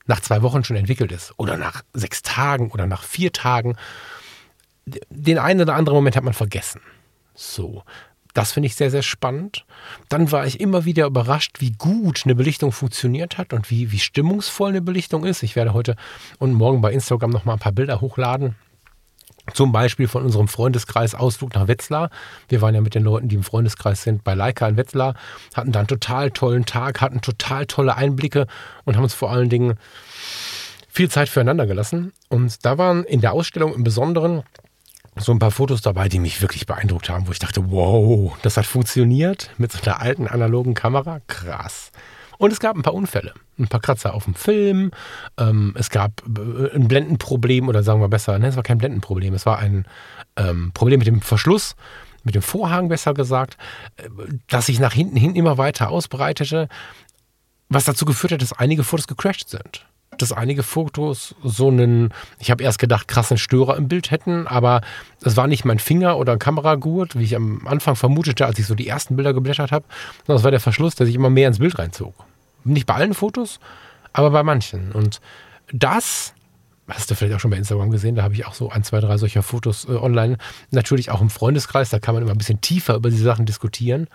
[0.06, 3.78] nach zwei Wochen schon entwickelt ist oder nach sechs Tagen oder nach vier Tagen.
[5.10, 6.82] Den einen oder anderen Moment hat man vergessen.
[7.36, 7.84] So,
[8.34, 9.65] das finde ich sehr, sehr spannend.
[10.10, 14.00] Dann war ich immer wieder überrascht, wie gut eine Belichtung funktioniert hat und wie, wie
[14.00, 15.43] stimmungsvoll eine Belichtung ist.
[15.43, 15.95] Ich werde heute
[16.39, 18.56] und morgen bei Instagram noch mal ein paar Bilder hochladen.
[19.54, 22.10] Zum Beispiel von unserem Freundeskreis Ausflug nach Wetzlar.
[22.50, 25.13] Wir waren ja mit den Leuten, die im Freundeskreis sind, bei Leica in Wetzlar,
[25.54, 28.48] hatten da einen total tollen Tag, hatten total tolle Einblicke
[28.86, 29.76] und haben uns vor allen Dingen
[30.89, 32.12] viel Zeit füreinander gelassen.
[32.28, 34.43] Und da waren in der Ausstellung im Besonderen
[35.17, 38.58] so ein paar Fotos dabei, die mich wirklich beeindruckt haben, wo ich dachte, wow, das
[38.58, 41.21] hat funktioniert mit so einer alten analogen Kamera.
[41.28, 41.91] Krass.
[42.38, 44.91] Und es gab ein paar Unfälle, ein paar Kratzer auf dem Film.
[45.38, 49.34] Ähm, es gab äh, ein Blendenproblem oder sagen wir besser, ne, es war kein Blendenproblem,
[49.34, 49.86] es war ein
[50.36, 51.75] ähm, Problem mit dem Verschluss,
[52.23, 53.58] mit dem Vorhang besser gesagt,
[53.95, 54.10] äh,
[54.47, 56.67] das sich nach hinten hin immer weiter ausbreitete,
[57.69, 59.86] was dazu geführt hat, dass einige Fotos gecrashed sind
[60.21, 64.82] dass einige Fotos so einen, ich habe erst gedacht, krassen Störer im Bild hätten, aber
[65.21, 68.67] es war nicht mein Finger oder ein Kameragurt, wie ich am Anfang vermutete, als ich
[68.67, 69.86] so die ersten Bilder geblättert habe,
[70.25, 72.13] sondern es war der Verschluss, der sich immer mehr ins Bild reinzog.
[72.63, 73.60] Nicht bei allen Fotos,
[74.13, 74.91] aber bei manchen.
[74.91, 75.21] Und
[75.71, 76.34] das
[76.88, 78.99] hast du vielleicht auch schon bei Instagram gesehen, da habe ich auch so ein, zwei,
[78.99, 80.38] drei solcher Fotos äh, online.
[80.71, 84.08] Natürlich auch im Freundeskreis, da kann man immer ein bisschen tiefer über diese Sachen diskutieren.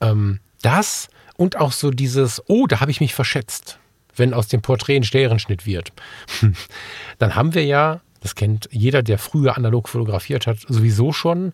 [0.00, 3.78] Ähm, das und auch so dieses, oh, da habe ich mich verschätzt
[4.16, 5.92] wenn aus dem Porträt ein Stereoschnitt wird.
[7.18, 11.52] Dann haben wir ja, das kennt jeder, der früher analog fotografiert hat, sowieso schon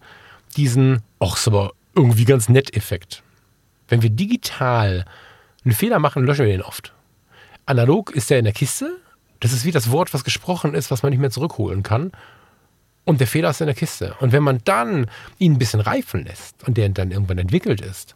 [0.56, 3.22] diesen, ach, ist aber irgendwie ganz nett Effekt.
[3.88, 5.04] Wenn wir digital
[5.64, 6.92] einen Fehler machen, löschen wir den oft.
[7.66, 8.96] Analog ist der in der Kiste.
[9.40, 12.12] Das ist wie das Wort, was gesprochen ist, was man nicht mehr zurückholen kann.
[13.04, 14.14] Und der Fehler ist in der Kiste.
[14.20, 18.14] Und wenn man dann ihn ein bisschen reifen lässt und der dann irgendwann entwickelt ist,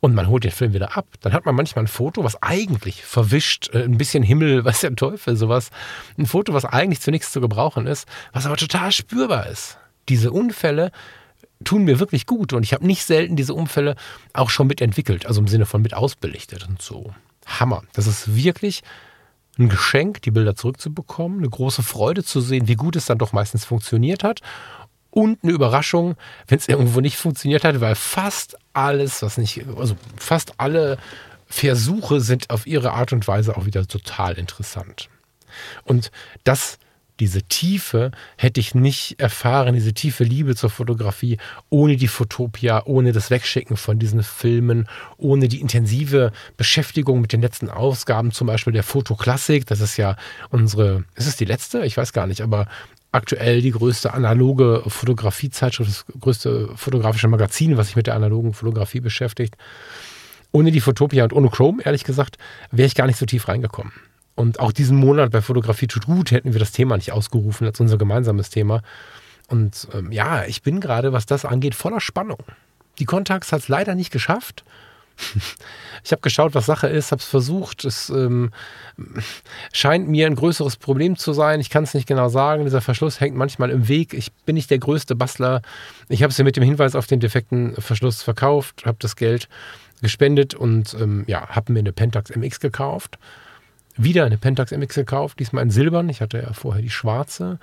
[0.00, 3.04] und man holt den Film wieder ab, dann hat man manchmal ein Foto, was eigentlich
[3.04, 5.70] verwischt, äh, ein bisschen Himmel, was der Teufel, sowas.
[6.18, 9.78] Ein Foto, was eigentlich zu nichts zu gebrauchen ist, was aber total spürbar ist.
[10.08, 10.92] Diese Unfälle
[11.64, 13.96] tun mir wirklich gut und ich habe nicht selten diese Unfälle
[14.34, 17.14] auch schon mitentwickelt, also im Sinne von mit ausbelichtet und so.
[17.46, 17.82] Hammer.
[17.94, 18.82] Das ist wirklich
[19.58, 23.32] ein Geschenk, die Bilder zurückzubekommen, eine große Freude zu sehen, wie gut es dann doch
[23.32, 24.42] meistens funktioniert hat
[25.16, 26.14] und eine Überraschung,
[26.46, 30.98] wenn es irgendwo nicht funktioniert hat, weil fast alles, was nicht, also fast alle
[31.46, 35.08] Versuche sind auf ihre Art und Weise auch wieder total interessant.
[35.84, 36.10] Und
[36.44, 36.78] das,
[37.18, 41.38] diese Tiefe hätte ich nicht erfahren, diese tiefe Liebe zur Fotografie,
[41.70, 47.40] ohne die Fotopia, ohne das Wegschicken von diesen Filmen, ohne die intensive Beschäftigung mit den
[47.40, 49.64] letzten Ausgaben, zum Beispiel der Fotoklassik.
[49.64, 50.16] Das ist ja
[50.50, 51.86] unsere, ist es die letzte?
[51.86, 52.68] Ich weiß gar nicht, aber
[53.16, 59.00] aktuell die größte analoge Fotografiezeitschrift, das größte fotografische Magazin, was sich mit der analogen Fotografie
[59.00, 59.56] beschäftigt.
[60.52, 62.38] Ohne die Fotopia und ohne Chrome, ehrlich gesagt,
[62.70, 63.92] wäre ich gar nicht so tief reingekommen.
[64.36, 67.80] Und auch diesen Monat bei Fotografie tut gut hätten wir das Thema nicht ausgerufen als
[67.80, 68.82] unser gemeinsames Thema.
[69.48, 72.38] Und ähm, ja, ich bin gerade, was das angeht, voller Spannung.
[72.98, 74.64] Die Kontax hat es leider nicht geschafft.
[76.04, 77.84] Ich habe geschaut, was Sache ist, habe es versucht.
[77.84, 78.52] Es ähm,
[79.72, 81.58] scheint mir ein größeres Problem zu sein.
[81.58, 82.62] Ich kann es nicht genau sagen.
[82.62, 84.14] Dieser Verschluss hängt manchmal im Weg.
[84.14, 85.62] Ich bin nicht der größte Bastler.
[86.08, 89.48] Ich habe es ja mit dem Hinweis auf den defekten Verschluss verkauft, habe das Geld
[90.00, 93.18] gespendet und ähm, ja, habe mir eine Pentax MX gekauft.
[93.96, 96.08] Wieder eine Pentax MX gekauft, diesmal in Silbern.
[96.08, 97.58] Ich hatte ja vorher die schwarze.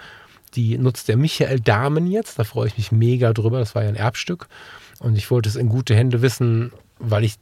[0.56, 2.40] Die nutzt der Michael Dahmen jetzt.
[2.40, 3.60] Da freue ich mich mega drüber.
[3.60, 4.48] Das war ja ein Erbstück.
[5.00, 6.72] Und ich wollte es in gute Hände wissen,
[7.04, 7.36] weil ich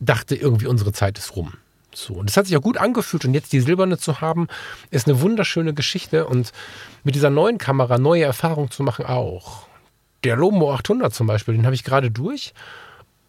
[0.00, 1.54] dachte irgendwie, unsere Zeit ist rum.
[1.94, 4.46] So, und das hat sich auch gut angefühlt und jetzt die silberne zu haben,
[4.90, 6.52] ist eine wunderschöne Geschichte und
[7.02, 9.66] mit dieser neuen Kamera neue Erfahrungen zu machen auch.
[10.22, 12.52] Der Lomo 800 zum Beispiel, den habe ich gerade durch.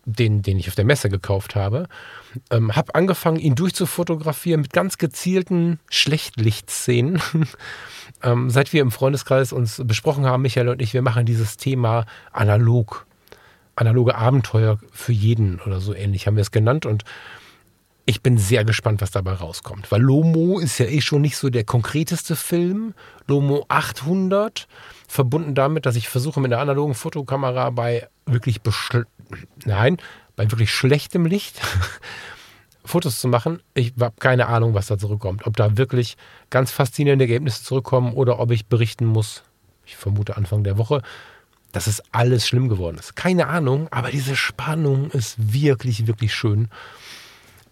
[0.05, 1.87] den, den ich auf der Messe gekauft habe.
[2.49, 7.21] Ähm, habe angefangen, ihn durchzufotografieren mit ganz gezielten Schlechtlichtszenen.
[8.23, 12.05] ähm, seit wir im Freundeskreis uns besprochen haben, Michael und ich, wir machen dieses Thema
[12.31, 13.05] analog.
[13.79, 16.85] Analoge Abenteuer für jeden oder so ähnlich haben wir es genannt.
[16.85, 17.03] Und
[18.05, 19.91] ich bin sehr gespannt, was dabei rauskommt.
[19.91, 22.93] Weil Lomo ist ja eh schon nicht so der konkreteste Film.
[23.27, 24.67] Lomo 800,
[25.07, 28.61] verbunden damit, dass ich versuche mit einer analogen Fotokamera bei wirklich
[29.63, 29.97] nein,
[30.35, 31.61] bei wirklich schlechtem Licht
[32.83, 33.61] Fotos zu machen.
[33.75, 35.45] Ich habe keine Ahnung, was da zurückkommt.
[35.45, 36.17] Ob da wirklich
[36.49, 39.43] ganz faszinierende Ergebnisse zurückkommen oder ob ich berichten muss,
[39.85, 41.03] ich vermute Anfang der Woche,
[41.71, 43.15] dass es alles schlimm geworden ist.
[43.15, 46.69] Keine Ahnung, aber diese Spannung ist wirklich, wirklich schön.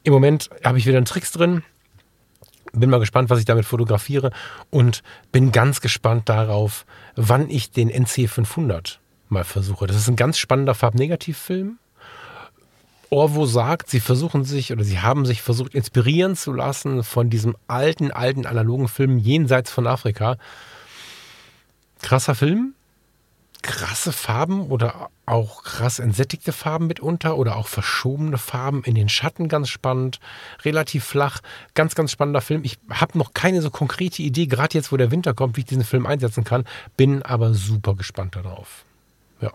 [0.04, 1.64] Im Moment habe ich wieder einen Tricks drin.
[2.74, 4.32] Bin mal gespannt, was ich damit fotografiere
[4.70, 8.98] und bin ganz gespannt darauf, wann ich den NC500
[9.30, 9.88] mal versuche.
[9.88, 11.80] Das ist ein ganz spannender Farbnegativfilm.
[13.10, 17.56] Orvo sagt, sie versuchen sich oder sie haben sich versucht inspirieren zu lassen von diesem
[17.68, 20.38] alten, alten analogen Film jenseits von Afrika.
[22.02, 22.74] Krasser Film,
[23.62, 29.50] krasse Farben oder auch krass entsättigte Farben mitunter oder auch verschobene Farben in den Schatten
[29.50, 30.20] ganz spannend,
[30.63, 31.41] relativ flach,
[31.74, 32.62] ganz, ganz spannender Film.
[32.63, 35.65] Ich habe noch keine so konkrete Idee, gerade jetzt, wo der Winter kommt, wie ich
[35.65, 36.65] diesen Film einsetzen kann,
[36.96, 38.86] bin aber super gespannt darauf.
[39.41, 39.52] Ja,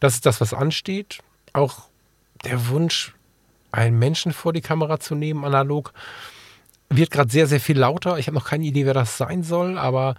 [0.00, 1.18] das ist das, was ansteht.
[1.52, 1.88] Auch
[2.44, 3.14] der Wunsch,
[3.72, 5.92] einen Menschen vor die Kamera zu nehmen, analog,
[6.88, 8.18] wird gerade sehr, sehr viel lauter.
[8.18, 10.14] Ich habe noch keine Idee, wer das sein soll, aber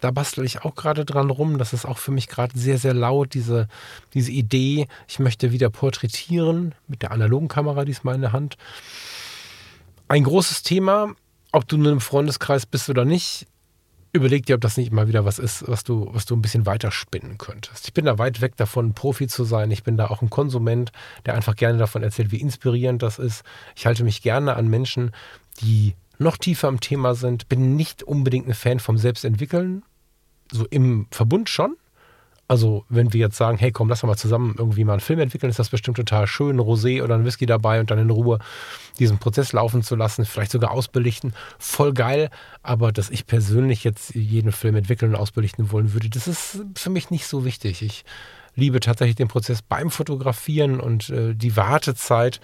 [0.00, 1.58] da bastel ich auch gerade dran rum.
[1.58, 3.68] Das ist auch für mich gerade sehr, sehr laut, diese,
[4.14, 4.88] diese Idee.
[5.08, 8.56] Ich möchte wieder porträtieren mit der analogen Kamera diesmal in der Hand.
[10.08, 11.14] Ein großes Thema,
[11.52, 13.46] ob du in einem Freundeskreis bist oder nicht,
[14.12, 16.66] überleg dir, ob das nicht mal wieder was ist, was du, was du ein bisschen
[16.66, 17.86] weiter spinnen könntest.
[17.86, 19.70] Ich bin da weit weg davon, Profi zu sein.
[19.70, 20.92] Ich bin da auch ein Konsument,
[21.26, 23.44] der einfach gerne davon erzählt, wie inspirierend das ist.
[23.74, 25.12] Ich halte mich gerne an Menschen,
[25.60, 27.48] die noch tiefer im Thema sind.
[27.48, 29.82] Bin nicht unbedingt ein Fan vom Selbstentwickeln.
[30.50, 31.76] So im Verbund schon.
[32.48, 35.50] Also, wenn wir jetzt sagen, hey, komm, lass mal zusammen irgendwie mal einen Film entwickeln,
[35.50, 38.38] ist das bestimmt total schön, Rosé oder ein Whisky dabei und dann in Ruhe
[39.00, 41.34] diesen Prozess laufen zu lassen, vielleicht sogar ausbelichten.
[41.58, 42.30] Voll geil.
[42.62, 46.90] Aber dass ich persönlich jetzt jeden Film entwickeln und ausbelichten wollen würde, das ist für
[46.90, 47.82] mich nicht so wichtig.
[47.82, 48.04] Ich
[48.54, 52.40] liebe tatsächlich den Prozess beim Fotografieren und äh, die Wartezeit,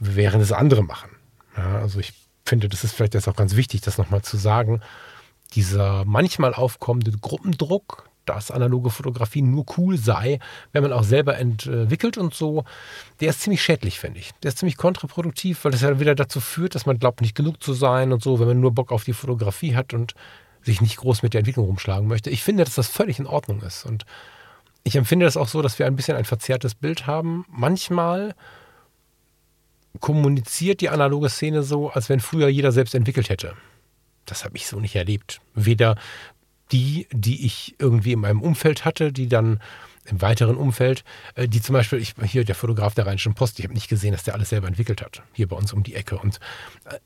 [0.00, 1.10] während es andere machen.
[1.56, 2.12] Ja, also ich
[2.48, 4.80] finde, das ist vielleicht jetzt auch ganz wichtig, das nochmal zu sagen.
[5.54, 10.38] Dieser manchmal aufkommende Gruppendruck, dass analoge Fotografie nur cool sei,
[10.72, 12.64] wenn man auch selber entwickelt und so,
[13.20, 14.32] der ist ziemlich schädlich, finde ich.
[14.42, 17.62] Der ist ziemlich kontraproduktiv, weil das ja wieder dazu führt, dass man glaubt, nicht genug
[17.62, 20.14] zu sein und so, wenn man nur Bock auf die Fotografie hat und
[20.62, 22.28] sich nicht groß mit der Entwicklung rumschlagen möchte.
[22.28, 23.86] Ich finde, dass das völlig in Ordnung ist.
[23.86, 24.04] Und
[24.84, 27.46] ich empfinde das auch so, dass wir ein bisschen ein verzerrtes Bild haben.
[27.48, 28.34] Manchmal
[30.00, 33.54] kommuniziert die analoge Szene so, als wenn früher jeder selbst entwickelt hätte.
[34.26, 35.40] Das habe ich so nicht erlebt.
[35.54, 35.96] Weder
[36.72, 39.60] die, die ich irgendwie in meinem Umfeld hatte, die dann
[40.04, 43.64] im weiteren Umfeld, äh, die zum Beispiel, ich, hier der Fotograf der Rheinischen Post, ich
[43.64, 46.18] habe nicht gesehen, dass der alles selber entwickelt hat, hier bei uns um die Ecke.
[46.18, 46.40] Und
[46.86, 46.98] äh,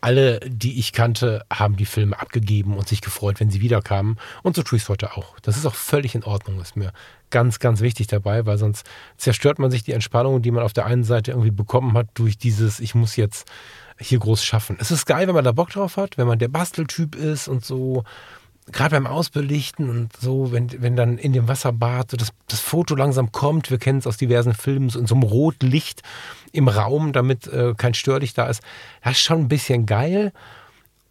[0.00, 4.18] alle, die ich kannte, haben die Filme abgegeben und sich gefreut, wenn sie wiederkamen.
[4.42, 5.38] Und so tue ich es heute auch.
[5.40, 6.60] Das ist auch völlig in Ordnung.
[6.60, 6.92] Ist mir
[7.30, 8.86] ganz, ganz wichtig dabei, weil sonst
[9.16, 12.38] zerstört man sich die Entspannung, die man auf der einen Seite irgendwie bekommen hat, durch
[12.38, 13.50] dieses, ich muss jetzt
[13.98, 14.76] hier groß schaffen.
[14.80, 17.64] Es ist geil, wenn man da Bock drauf hat, wenn man der Basteltyp ist und
[17.64, 18.04] so.
[18.66, 22.94] Gerade beim Ausbelichten und so, wenn, wenn dann in dem Wasserbad so das, das Foto
[22.94, 26.02] langsam kommt, wir kennen es aus diversen Filmen, so in so einem Rotlicht
[26.52, 28.62] im Raum, damit äh, kein Störlicht da ist,
[29.02, 30.32] das ist schon ein bisschen geil.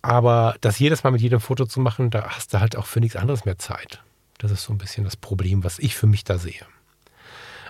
[0.01, 3.01] Aber das jedes Mal mit jedem Foto zu machen, da hast du halt auch für
[3.01, 4.01] nichts anderes mehr Zeit.
[4.37, 6.65] Das ist so ein bisschen das Problem, was ich für mich da sehe.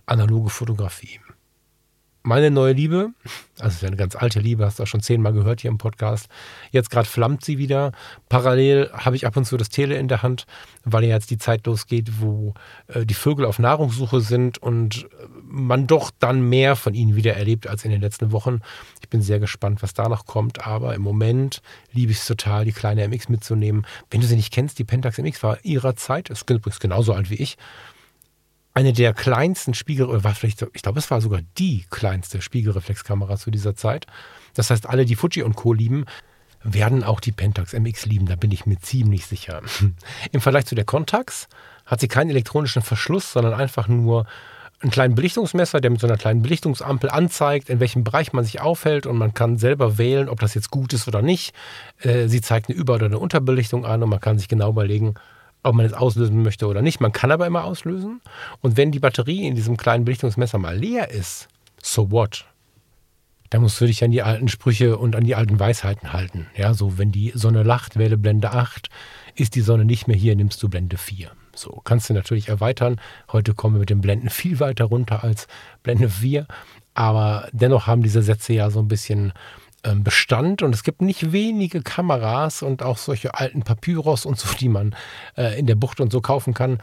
[0.06, 1.20] Analoge Fotografie.
[2.22, 3.12] Meine neue Liebe,
[3.60, 6.28] also ist eine ganz alte Liebe, hast du auch schon zehnmal gehört hier im Podcast.
[6.70, 7.94] Jetzt gerade flammt sie wieder.
[8.28, 10.46] Parallel habe ich ab und zu das Tele in der Hand,
[10.84, 12.56] weil ja jetzt die Zeit losgeht, wo
[12.88, 15.08] äh, die Vögel auf Nahrungssuche sind und
[15.44, 18.60] man doch dann mehr von ihnen wieder erlebt als in den letzten Wochen.
[19.02, 21.62] Ich bin sehr gespannt, was da noch kommt, aber im Moment
[21.94, 23.86] liebe ich es total, die kleine MX mitzunehmen.
[24.12, 27.30] Wenn du sie nicht kennst, die Pentax MX war ihrer Zeit, ist übrigens genauso alt
[27.30, 27.58] wie ich
[28.74, 33.52] eine der kleinsten Spiegel, war vielleicht, ich glaube, es war sogar die kleinste Spiegelreflexkamera zu
[33.52, 34.06] dieser Zeit.
[34.54, 35.74] Das heißt, alle, die Fuji und Co.
[35.74, 36.06] lieben,
[36.64, 39.62] werden auch die Pentax MX lieben, da bin ich mir ziemlich sicher.
[40.32, 41.48] Im Vergleich zu der Contax
[41.86, 44.26] hat sie keinen elektronischen Verschluss, sondern einfach nur
[44.82, 48.62] einen kleinen Belichtungsmesser, der mit so einer kleinen Belichtungsampel anzeigt, in welchem Bereich man sich
[48.62, 51.54] aufhält und man kann selber wählen, ob das jetzt gut ist oder nicht.
[52.00, 55.16] Äh, sie zeigt eine Über- oder eine Unterbelichtung an und man kann sich genau überlegen,
[55.64, 57.02] ob man es auslösen möchte oder nicht.
[57.02, 58.22] Man kann aber immer auslösen.
[58.62, 61.48] Und wenn die Batterie in diesem kleinen Belichtungsmesser mal leer ist,
[61.82, 62.46] so what?
[63.50, 66.48] Da musst du dich an die alten Sprüche und an die alten Weisheiten halten.
[66.56, 68.90] Ja, so wenn die Sonne lacht, wähle Blende 8,
[69.36, 71.32] ist die Sonne nicht mehr hier, nimmst du Blende 4.
[71.56, 73.02] So, kannst du natürlich erweitern.
[73.32, 75.48] Heute kommen wir mit den Blenden viel weiter runter als
[75.82, 76.46] Blende 4.
[76.94, 79.34] Aber dennoch haben diese Sätze ja so ein bisschen
[79.96, 84.70] Bestand und es gibt nicht wenige Kameras und auch solche alten Papyrus und so, die
[84.70, 84.96] man
[85.38, 86.80] äh, in der Bucht und so kaufen kann,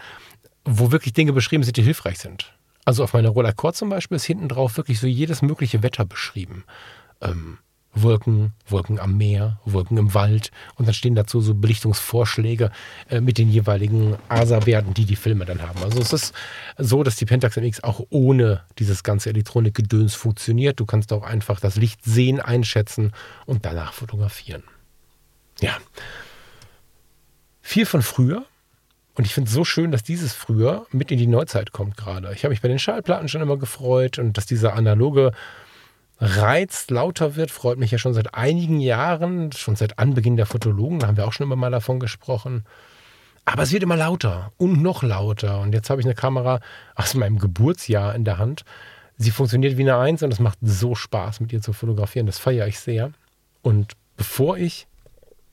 [0.64, 2.54] wo wirklich Dinge beschrieben sind, die hilfreich sind.
[2.84, 6.04] Also auf meiner Roller Core zum Beispiel ist hinten drauf wirklich so jedes mögliche Wetter
[6.04, 6.64] beschrieben.
[7.20, 7.58] Ähm,
[7.96, 12.70] Wolken, Wolken am Meer, Wolken im Wald und dann stehen dazu so Belichtungsvorschläge
[13.08, 15.82] äh, mit den jeweiligen ASA-Werten, die die Filme dann haben.
[15.82, 16.34] Also es ist
[16.76, 20.78] so, dass die Pentax MX auch ohne dieses ganze Elektronikgedöns funktioniert.
[20.78, 23.12] Du kannst auch einfach das Licht sehen, einschätzen
[23.46, 24.62] und danach fotografieren.
[25.60, 25.78] Ja.
[27.62, 28.44] Viel von früher.
[29.14, 32.30] Und ich finde es so schön, dass dieses früher mit in die Neuzeit kommt gerade.
[32.34, 35.32] Ich habe mich bei den Schallplatten schon immer gefreut und dass dieser analoge
[36.18, 40.98] Reiz lauter wird, freut mich ja schon seit einigen Jahren, schon seit Anbeginn der Fotologen,
[40.98, 42.64] da haben wir auch schon immer mal davon gesprochen.
[43.44, 45.60] Aber es wird immer lauter und noch lauter.
[45.60, 46.60] Und jetzt habe ich eine Kamera
[46.96, 48.64] aus meinem Geburtsjahr in der Hand.
[49.18, 52.26] Sie funktioniert wie eine Eins und es macht so Spaß, mit ihr zu fotografieren.
[52.26, 53.12] Das feiere ich sehr.
[53.62, 54.88] Und bevor ich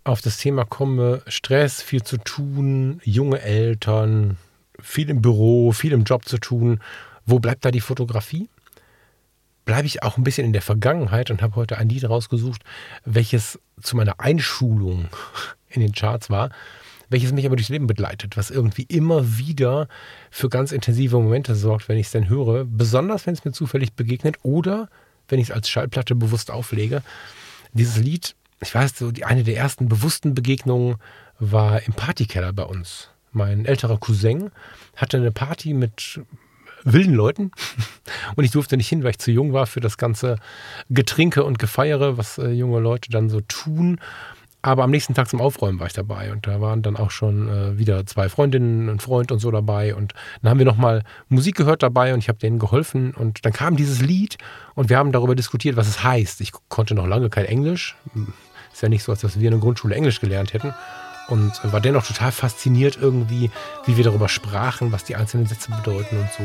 [0.03, 4.37] auf das Thema komme, Stress, viel zu tun, junge Eltern,
[4.79, 6.79] viel im Büro, viel im Job zu tun,
[7.25, 8.49] wo bleibt da die Fotografie?
[9.65, 12.63] Bleibe ich auch ein bisschen in der Vergangenheit und habe heute ein Lied rausgesucht,
[13.05, 15.07] welches zu meiner Einschulung
[15.69, 16.49] in den Charts war,
[17.09, 19.87] welches mich aber durchs Leben begleitet, was irgendwie immer wieder
[20.31, 23.93] für ganz intensive Momente sorgt, wenn ich es denn höre, besonders wenn es mir zufällig
[23.93, 24.89] begegnet oder
[25.27, 27.01] wenn ich es als Schallplatte bewusst auflege.
[27.73, 30.95] Dieses Lied, ich weiß, so die, eine der ersten bewussten Begegnungen
[31.39, 33.09] war im Partykeller bei uns.
[33.31, 34.51] Mein älterer Cousin
[34.95, 36.21] hatte eine Party mit
[36.85, 37.51] wilden Leuten.
[38.35, 40.37] Und ich durfte nicht hin, weil ich zu jung war für das ganze
[40.89, 43.99] Getrinke und Gefeiere, was äh, junge Leute dann so tun.
[44.65, 47.49] Aber am nächsten Tag zum Aufräumen war ich dabei und da waren dann auch schon
[47.49, 51.57] äh, wieder zwei Freundinnen, ein Freund und so dabei und dann haben wir nochmal Musik
[51.57, 54.37] gehört dabei und ich habe denen geholfen und dann kam dieses Lied
[54.73, 56.39] und wir haben darüber diskutiert, was es heißt.
[56.39, 57.97] Ich konnte noch lange kein Englisch.
[58.71, 60.73] Ist ja nicht so, als dass wir in der Grundschule Englisch gelernt hätten
[61.33, 63.49] und war dennoch total fasziniert irgendwie,
[63.87, 66.43] wie wir darüber sprachen, was die einzelnen Sätze bedeuten und so.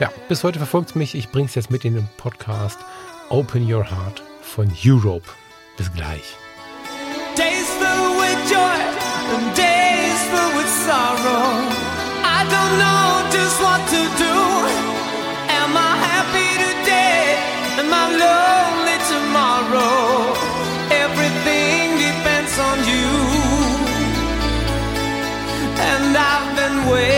[0.00, 1.14] Ja, bis heute verfolgt es mich.
[1.14, 2.78] Ich bringe es jetzt mit in den Podcast
[3.28, 5.28] Open Your Heart von Europe.
[5.76, 6.36] Bis gleich.
[7.36, 8.78] Days filled with joy
[9.34, 11.68] and days filled with sorrow.
[12.24, 14.27] I don't know just what to do.
[26.88, 27.17] away.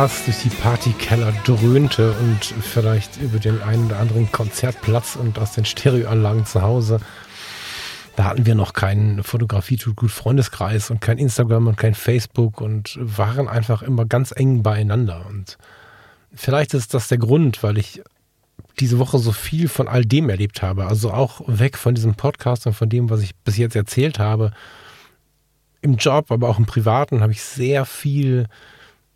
[0.00, 5.52] Das durch die Partykeller dröhnte und vielleicht über den einen oder anderen Konzertplatz und aus
[5.52, 7.00] den Stereoanlagen zu Hause,
[8.16, 12.62] da hatten wir noch keinen Fotografie tut gut Freundeskreis und kein Instagram und kein Facebook
[12.62, 15.26] und waren einfach immer ganz eng beieinander.
[15.28, 15.58] Und
[16.34, 18.00] vielleicht ist das der Grund, weil ich
[18.80, 20.86] diese Woche so viel von all dem erlebt habe.
[20.86, 24.52] Also auch weg von diesem Podcast und von dem, was ich bis jetzt erzählt habe.
[25.82, 28.46] Im Job, aber auch im Privaten habe ich sehr viel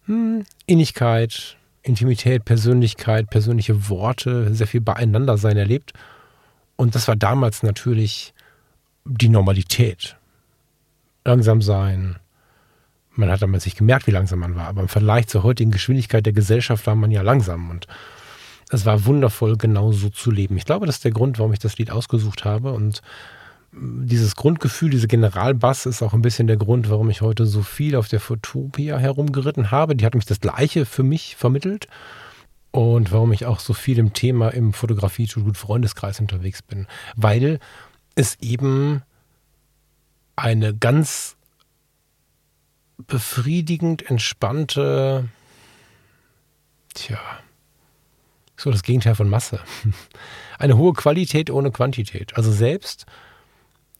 [0.07, 5.93] hm, Innigkeit, Intimität, Persönlichkeit, persönliche Worte, sehr viel Beieinandersein erlebt.
[6.77, 8.35] Und das war damals natürlich
[9.05, 10.17] die Normalität.
[11.25, 12.17] Langsam sein.
[13.11, 16.27] Man hat damals nicht gemerkt, wie langsam man war, aber im Vergleich zur heutigen Geschwindigkeit
[16.27, 17.71] der Gesellschaft war man ja langsam.
[17.71, 17.87] Und
[18.71, 20.57] es war wundervoll, genau so zu leben.
[20.57, 22.73] Ich glaube, das ist der Grund, warum ich das Lied ausgesucht habe.
[22.73, 23.03] Und
[23.77, 27.97] dieses Grundgefühl, diese Generalbass ist auch ein bisschen der Grund, warum ich heute so viel
[27.97, 29.97] auf der Fotopia herumgeritten habe.
[29.97, 31.89] Die hat mich das Gleiche für mich vermittelt
[32.70, 36.87] und warum ich auch so viel im Thema im Fotografie zu gut Freundeskreis unterwegs bin,
[37.16, 37.59] weil
[38.14, 39.03] es eben
[40.37, 41.37] eine ganz
[42.97, 45.29] befriedigend entspannte,
[46.95, 47.18] tja,
[48.57, 49.61] so das Gegenteil von Masse.
[50.59, 52.37] Eine hohe Qualität ohne Quantität.
[52.37, 53.05] Also selbst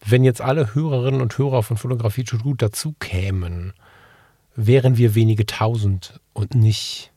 [0.05, 3.73] wenn jetzt alle Hörerinnen und Hörer von Fotografie to gut dazu kämen,
[4.55, 7.13] wären wir wenige tausend und nicht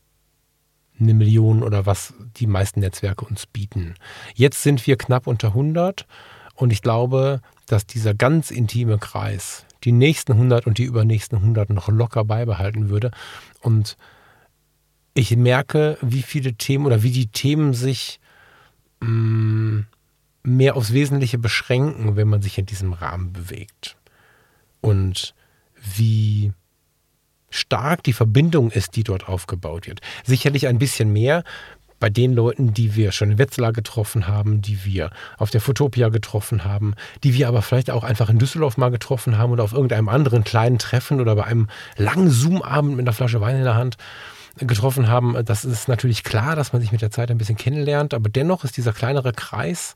[1.00, 3.96] eine Million oder was die meisten Netzwerke uns bieten.
[4.34, 6.08] Jetzt sind wir knapp unter 100
[6.56, 11.70] und ich glaube, dass dieser ganz intime Kreis die nächsten 100 und die übernächsten 100
[11.70, 13.12] noch locker beibehalten würde.
[13.62, 13.96] Und
[15.14, 18.20] ich merke, wie viele Themen oder wie die Themen sich
[19.02, 19.88] mh, mm,
[20.48, 23.98] mehr aufs Wesentliche beschränken, wenn man sich in diesem Rahmen bewegt.
[24.80, 25.36] Und
[25.95, 26.54] wie
[27.50, 30.00] stark die Verbindung ist, die dort aufgebaut wird.
[30.24, 31.43] Sicherlich ein bisschen mehr
[32.00, 36.10] bei den Leuten, die wir schon in Wetzlar getroffen haben, die wir auf der Fotopia
[36.10, 36.93] getroffen haben,
[37.24, 40.43] die wir aber vielleicht auch einfach in Düsseldorf mal getroffen haben oder auf irgendeinem anderen
[40.43, 41.68] kleinen Treffen oder bei einem
[41.98, 43.98] langen Zoom-Abend mit einer Flasche Wein in der Hand
[44.58, 45.36] getroffen haben.
[45.43, 48.64] Das ist natürlich klar, dass man sich mit der Zeit ein bisschen kennenlernt, aber dennoch
[48.64, 49.95] ist dieser kleinere Kreis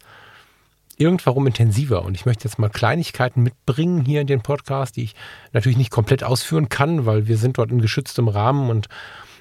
[1.02, 2.04] irgendwann intensiver.
[2.04, 5.16] Und ich möchte jetzt mal Kleinigkeiten mitbringen hier in den Podcast, die ich
[5.52, 8.88] natürlich nicht komplett ausführen kann, weil wir sind dort in geschütztem Rahmen und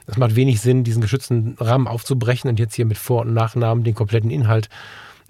[0.07, 3.85] es macht wenig Sinn, diesen geschützten Rahmen aufzubrechen und jetzt hier mit Vor- und Nachnamen
[3.85, 4.69] den kompletten Inhalt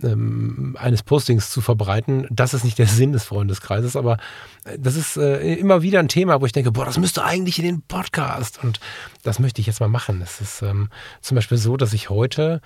[0.02, 2.26] ähm, eines Postings zu verbreiten.
[2.30, 4.16] Das ist nicht der Sinn des Freundeskreises, aber
[4.64, 7.58] äh, das ist äh, immer wieder ein Thema, wo ich denke, boah, das müsste eigentlich
[7.58, 8.62] in den Podcast.
[8.62, 8.80] Und
[9.22, 10.22] das möchte ich jetzt mal machen.
[10.22, 10.88] Es ist ähm,
[11.20, 12.60] zum Beispiel so, dass ich heute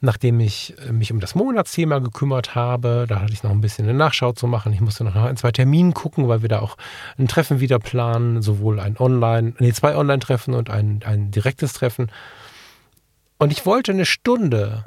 [0.00, 3.06] nachdem ich äh, mich um das Monatsthema gekümmert habe.
[3.08, 4.72] Da hatte ich noch ein bisschen eine Nachschau zu machen.
[4.72, 6.76] Ich musste noch ein, zwei Terminen gucken, weil wir da auch
[7.18, 12.10] ein Treffen wieder planen, sowohl ein Online, nee, zwei Online-Treffen und ein, ein direktes Treffen.
[13.38, 14.84] Und ich wollte eine Stunde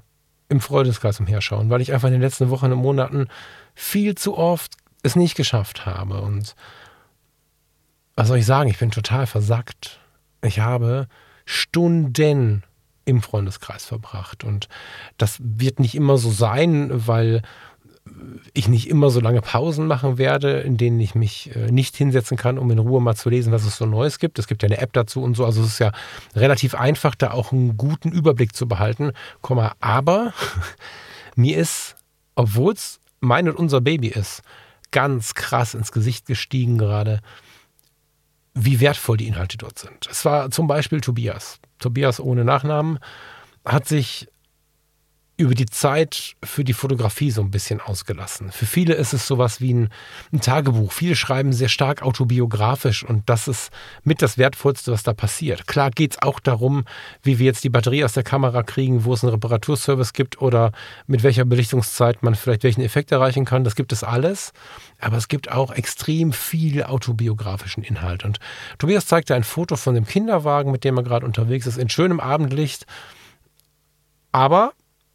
[0.49, 3.27] im Freundeskreis umherschauen, weil ich einfach in den letzten Wochen und Monaten
[3.73, 6.21] viel zu oft es nicht geschafft habe.
[6.21, 6.55] Und
[8.15, 8.69] was soll ich sagen?
[8.69, 9.99] Ich bin total versackt.
[10.41, 11.07] Ich habe
[11.45, 12.63] Stunden
[13.05, 14.43] im Freundeskreis verbracht.
[14.43, 14.67] Und
[15.17, 17.41] das wird nicht immer so sein, weil
[18.53, 22.35] ich nicht immer so lange Pausen machen werde, in denen ich mich äh, nicht hinsetzen
[22.35, 24.39] kann, um in Ruhe mal zu lesen, was es so Neues gibt.
[24.39, 25.45] Es gibt ja eine App dazu und so.
[25.45, 25.91] Also es ist ja
[26.35, 29.11] relativ einfach, da auch einen guten Überblick zu behalten.
[29.79, 30.33] Aber
[31.35, 31.95] mir ist,
[32.35, 34.41] obwohl es mein und unser Baby ist,
[34.91, 37.21] ganz krass ins Gesicht gestiegen gerade,
[38.53, 40.07] wie wertvoll die Inhalte dort sind.
[40.09, 41.59] Es war zum Beispiel Tobias.
[41.81, 42.99] Tobias ohne Nachnamen
[43.65, 44.29] hat sich
[45.41, 48.51] über die Zeit für die Fotografie so ein bisschen ausgelassen.
[48.51, 49.89] Für viele ist es sowas wie ein,
[50.31, 50.91] ein, Tagebuch.
[50.91, 53.71] Viele schreiben sehr stark autobiografisch und das ist
[54.03, 55.65] mit das Wertvollste, was da passiert.
[55.65, 56.85] Klar geht es auch darum,
[57.23, 60.71] wie wir jetzt die Batterie aus der Kamera kriegen, wo es einen Reparaturservice gibt oder
[61.07, 63.63] mit welcher Belichtungszeit man vielleicht welchen Effekt erreichen kann.
[63.63, 64.53] Das gibt es alles.
[64.99, 68.23] Aber es gibt auch extrem viel autobiografischen Inhalt.
[68.23, 68.39] Und
[68.77, 72.19] Tobias zeigte ein Foto von dem Kinderwagen, mit dem er gerade unterwegs ist, in schönem
[72.19, 72.85] Abendlicht.
[74.31, 74.73] Aber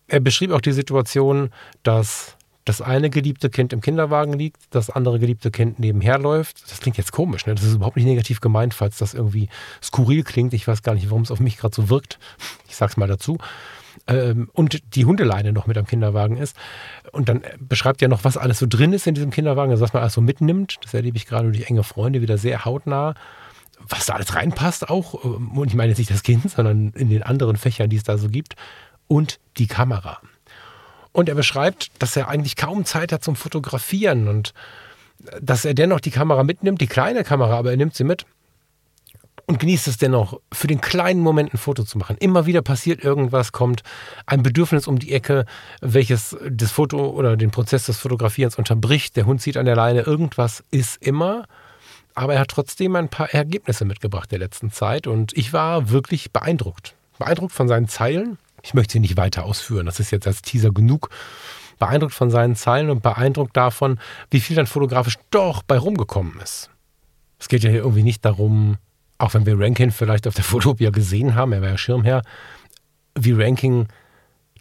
[0.08, 1.50] er beschrieb auch die Situation,
[1.82, 2.36] dass
[2.66, 6.68] das eine geliebte Kind im Kinderwagen liegt, das andere geliebte Kind nebenher läuft.
[6.70, 7.54] Das klingt jetzt komisch, ne?
[7.54, 9.48] Das ist überhaupt nicht negativ gemeint, falls das irgendwie
[9.82, 10.52] skurril klingt.
[10.52, 12.18] Ich weiß gar nicht, warum es auf mich gerade so wirkt.
[12.68, 13.38] Ich sag's mal dazu.
[14.08, 16.56] Ähm, und die Hundeleine noch mit am Kinderwagen ist.
[17.12, 19.92] Und dann beschreibt er noch, was alles so drin ist in diesem Kinderwagen, also was
[19.92, 20.78] man alles so mitnimmt.
[20.82, 23.14] Das erlebe ich gerade durch enge Freunde wieder sehr hautnah.
[23.88, 25.14] Was da alles reinpasst auch.
[25.14, 28.18] Und ich meine jetzt nicht das Kind, sondern in den anderen Fächern, die es da
[28.18, 28.56] so gibt
[29.06, 30.20] und die Kamera.
[31.12, 34.52] Und er beschreibt, dass er eigentlich kaum Zeit hat zum Fotografieren und
[35.40, 38.26] dass er dennoch die Kamera mitnimmt, die kleine Kamera, aber er nimmt sie mit
[39.46, 42.16] und genießt es dennoch, für den kleinen Moment ein Foto zu machen.
[42.18, 43.82] Immer wieder passiert irgendwas, kommt
[44.26, 45.46] ein Bedürfnis um die Ecke,
[45.80, 49.16] welches das Foto oder den Prozess des Fotografierens unterbricht.
[49.16, 51.44] Der Hund zieht an der Leine, irgendwas ist immer.
[52.14, 56.32] Aber er hat trotzdem ein paar Ergebnisse mitgebracht der letzten Zeit und ich war wirklich
[56.32, 56.94] beeindruckt.
[57.18, 59.86] Beeindruckt von seinen Zeilen, ich möchte sie nicht weiter ausführen.
[59.86, 61.10] Das ist jetzt als Teaser genug.
[61.78, 64.00] Beeindruckt von seinen Zeilen und beeindruckt davon,
[64.30, 66.70] wie viel dann fotografisch doch bei rumgekommen ist.
[67.38, 68.78] Es geht ja hier irgendwie nicht darum,
[69.18, 72.22] auch wenn wir Ranking vielleicht auf der Fotopia gesehen haben, er war ja Schirmherr,
[73.14, 73.86] wie Ranking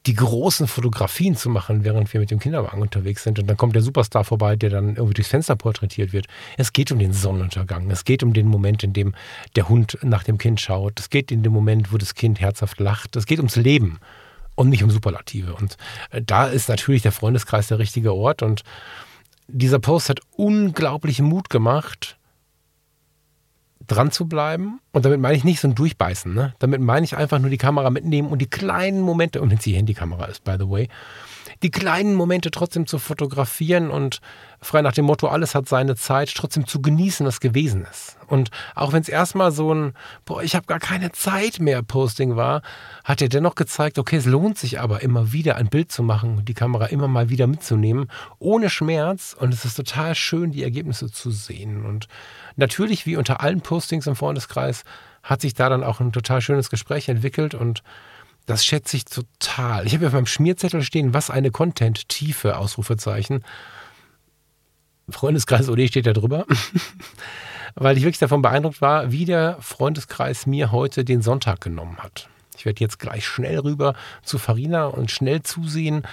[0.05, 3.39] die großen Fotografien zu machen, während wir mit dem Kinderwagen unterwegs sind.
[3.39, 6.27] Und dann kommt der Superstar vorbei, der dann irgendwie durchs Fenster porträtiert wird.
[6.57, 7.89] Es geht um den Sonnenuntergang.
[7.89, 9.15] Es geht um den Moment, in dem
[9.55, 10.99] der Hund nach dem Kind schaut.
[10.99, 13.15] Es geht in dem Moment, wo das Kind herzhaft lacht.
[13.15, 13.99] Es geht ums Leben.
[14.55, 15.53] und nicht um Superlative.
[15.53, 15.77] Und
[16.11, 18.41] äh, da ist natürlich der Freundeskreis der richtige Ort.
[18.41, 18.63] Und
[19.47, 22.17] dieser Post hat unglaublichen Mut gemacht,
[23.87, 24.79] dran zu bleiben.
[24.91, 26.33] Und damit meine ich nicht so ein Durchbeißen.
[26.33, 26.53] Ne?
[26.59, 29.63] Damit meine ich einfach nur die Kamera mitnehmen und die kleinen Momente, und wenn es
[29.63, 30.89] die Handykamera ist, by the way,
[31.63, 34.19] die kleinen Momente trotzdem zu fotografieren und
[34.61, 38.17] frei nach dem Motto, alles hat seine Zeit, trotzdem zu genießen, was gewesen ist.
[38.27, 39.93] Und auch wenn es erstmal so ein,
[40.25, 42.61] boah, ich habe gar keine Zeit mehr Posting war,
[43.03, 46.37] hat er dennoch gezeigt, okay, es lohnt sich aber immer wieder ein Bild zu machen
[46.37, 48.09] und die Kamera immer mal wieder mitzunehmen,
[48.39, 49.35] ohne Schmerz.
[49.39, 51.85] Und es ist total schön, die Ergebnisse zu sehen.
[51.85, 52.07] Und
[52.55, 54.83] natürlich, wie unter allen Postings im Freundeskreis,
[55.23, 57.83] hat sich da dann auch ein total schönes Gespräch entwickelt und
[58.45, 59.87] das schätze ich total.
[59.87, 63.43] Ich habe ja auf meinem Schmierzettel stehen, was eine Content-Tiefe, Ausrufezeichen.
[65.09, 66.45] Freundeskreis OD steht da drüber.
[67.75, 72.29] Weil ich wirklich davon beeindruckt war, wie der Freundeskreis mir heute den Sonntag genommen hat.
[72.57, 76.03] Ich werde jetzt gleich schnell rüber zu Farina und schnell zusehen,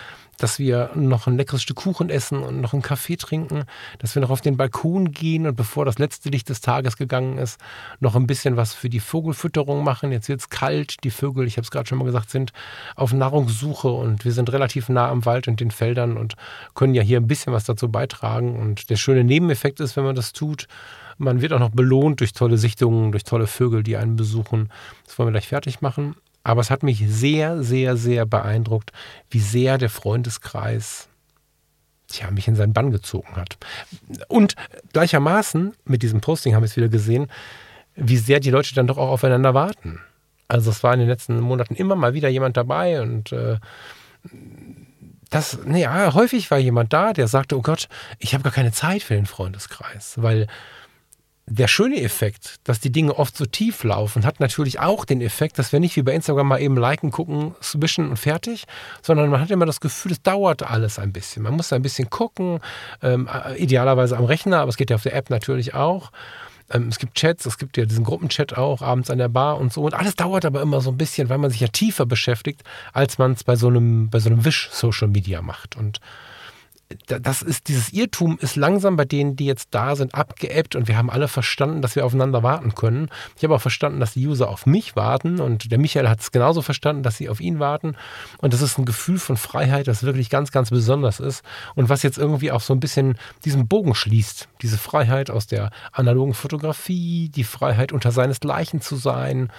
[0.43, 3.65] dass wir noch ein leckeres Stück Kuchen essen und noch einen Kaffee trinken,
[3.99, 7.39] dass wir noch auf den Balkon gehen und bevor das letzte Licht des Tages gegangen
[7.39, 7.61] ist,
[8.01, 10.11] noch ein bisschen was für die Vogelfütterung machen.
[10.11, 12.53] Jetzt wird es kalt, die Vögel, ich habe es gerade schon mal gesagt, sind
[12.97, 16.35] auf Nahrungssuche und wir sind relativ nah am Wald und den Feldern und
[16.75, 18.57] können ja hier ein bisschen was dazu beitragen.
[18.57, 20.67] Und der schöne Nebeneffekt ist, wenn man das tut,
[21.19, 24.71] man wird auch noch belohnt durch tolle Sichtungen, durch tolle Vögel, die einen besuchen.
[25.05, 26.17] Das wollen wir gleich fertig machen.
[26.45, 28.93] Aber es hat mich sehr, sehr, sehr beeindruckt,
[29.31, 31.09] wie sehr der Freundeskreis
[32.13, 33.57] tja, mich in seinen Bann gezogen hat.
[34.29, 34.55] Und
[34.93, 37.29] gleichermaßen, mit diesem Posting haben wir es wieder gesehen,
[37.95, 40.01] wie sehr die Leute dann doch auch aufeinander warten.
[40.49, 43.57] Also es war in den letzten Monaten immer mal wieder jemand dabei und äh,
[45.31, 47.89] das, naja, häufig war jemand da, der sagte, oh Gott,
[48.19, 50.47] ich habe gar keine Zeit für den Freundeskreis, weil
[51.47, 55.59] der schöne Effekt, dass die Dinge oft so tief laufen, hat natürlich auch den Effekt,
[55.59, 58.65] dass wir nicht wie bei Instagram mal eben liken, gucken, swischen und fertig,
[59.03, 61.43] sondern man hat immer das Gefühl, es dauert alles ein bisschen.
[61.43, 62.61] Man muss ein bisschen gucken,
[63.03, 66.13] ähm, idealerweise am Rechner, aber es geht ja auf der App natürlich auch.
[66.71, 69.73] Ähm, es gibt Chats, es gibt ja diesen Gruppenchat auch abends an der Bar und
[69.73, 69.83] so.
[69.83, 72.63] Und alles dauert aber immer so ein bisschen, weil man sich ja tiefer beschäftigt,
[72.93, 75.77] als man es bei so einem, so einem Wish-Social Media macht.
[75.77, 76.01] Und
[77.07, 80.97] das ist, dieses Irrtum ist langsam bei denen, die jetzt da sind, abgeebbt und wir
[80.97, 83.09] haben alle verstanden, dass wir aufeinander warten können.
[83.37, 86.33] Ich habe auch verstanden, dass die User auf mich warten und der Michael hat es
[86.33, 87.97] genauso verstanden, dass sie auf ihn warten.
[88.39, 91.43] Und das ist ein Gefühl von Freiheit, das wirklich ganz, ganz besonders ist
[91.75, 94.49] und was jetzt irgendwie auch so ein bisschen diesen Bogen schließt.
[94.63, 99.51] Diese Freiheit aus der analogen Fotografie, die Freiheit unter seinesgleichen zu sein.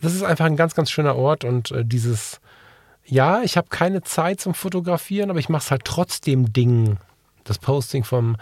[0.00, 2.40] Das ist einfach ein ganz, ganz schöner Ort und äh, dieses
[3.04, 6.98] ja, ich habe keine Zeit zum Fotografieren, aber ich mache es halt trotzdem Ding.
[7.44, 8.36] Das Posting vom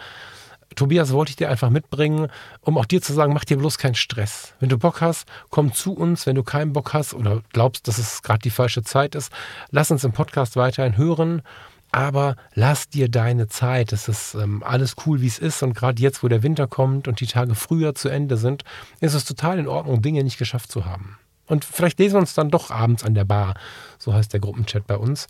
[0.77, 2.29] Tobias wollte ich dir einfach mitbringen,
[2.61, 4.55] um auch dir zu sagen, mach dir bloß keinen Stress.
[4.61, 6.27] Wenn du Bock hast, komm zu uns.
[6.27, 9.33] Wenn du keinen Bock hast oder glaubst, dass es gerade die falsche Zeit ist,
[9.71, 11.43] lass uns im Podcast weiterhin hören.
[11.93, 13.93] Aber lass dir deine Zeit.
[13.93, 15.63] Es ist ähm, alles cool, wie es ist.
[15.65, 18.63] Und gerade jetzt, wo der Winter kommt und die Tage früher zu Ende sind,
[19.01, 21.19] ist es total in Ordnung, Dinge nicht geschafft zu haben.
[21.51, 23.55] Und vielleicht lesen wir uns dann doch abends an der Bar.
[23.99, 25.27] So heißt der Gruppenchat bei uns.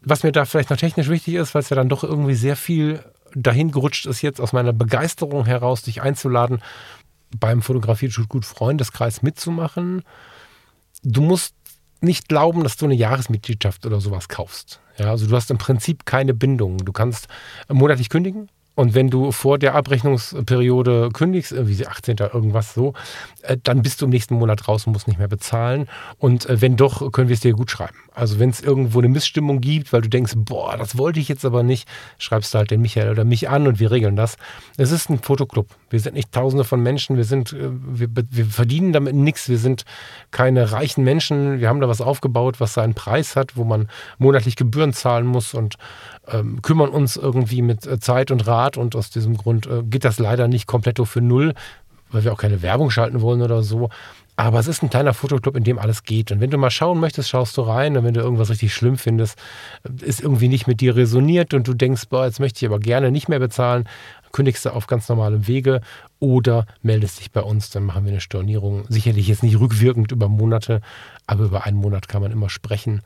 [0.00, 2.56] Was mir da vielleicht noch technisch wichtig ist, weil es ja dann doch irgendwie sehr
[2.56, 6.60] viel dahin gerutscht ist, jetzt aus meiner Begeisterung heraus, dich einzuladen,
[7.38, 10.02] beim Fotografie tut gut Freundeskreis mitzumachen.
[11.04, 11.54] Du musst
[12.00, 14.80] nicht glauben, dass du eine Jahresmitgliedschaft oder sowas kaufst.
[14.96, 16.78] Ja, also du hast im Prinzip keine Bindung.
[16.78, 17.28] Du kannst
[17.68, 18.48] monatlich kündigen,
[18.78, 22.18] und wenn du vor der Abrechnungsperiode kündigst, irgendwie 18.
[22.32, 22.92] irgendwas so,
[23.42, 25.88] äh, dann bist du im nächsten Monat raus und musst nicht mehr bezahlen.
[26.16, 27.96] Und äh, wenn doch, können wir es dir gut schreiben.
[28.14, 31.44] Also wenn es irgendwo eine Missstimmung gibt, weil du denkst, boah, das wollte ich jetzt
[31.44, 34.36] aber nicht, schreibst du halt den Michael oder mich an und wir regeln das.
[34.76, 35.66] Es ist ein Fotoclub.
[35.90, 39.58] Wir sind nicht tausende von Menschen, wir sind, äh, wir, wir verdienen damit nichts, wir
[39.58, 39.86] sind
[40.30, 44.54] keine reichen Menschen, wir haben da was aufgebaut, was seinen Preis hat, wo man monatlich
[44.54, 45.78] Gebühren zahlen muss und
[46.30, 50.04] ähm, kümmern uns irgendwie mit äh, Zeit und Rat und aus diesem Grund äh, geht
[50.04, 51.54] das leider nicht komplett für null,
[52.10, 53.90] weil wir auch keine Werbung schalten wollen oder so.
[54.36, 56.30] Aber es ist ein kleiner Fotoclub, in dem alles geht.
[56.30, 57.96] Und wenn du mal schauen möchtest, schaust du rein.
[57.96, 59.36] Und wenn du irgendwas richtig schlimm findest,
[59.82, 62.78] äh, ist irgendwie nicht mit dir resoniert und du denkst, boah, jetzt möchte ich aber
[62.78, 63.88] gerne nicht mehr bezahlen,
[64.30, 65.80] kündigst du auf ganz normalem Wege
[66.20, 68.84] oder meldest dich bei uns, dann machen wir eine Stornierung.
[68.88, 70.82] Sicherlich jetzt nicht rückwirkend über Monate,
[71.26, 73.02] aber über einen Monat kann man immer sprechen.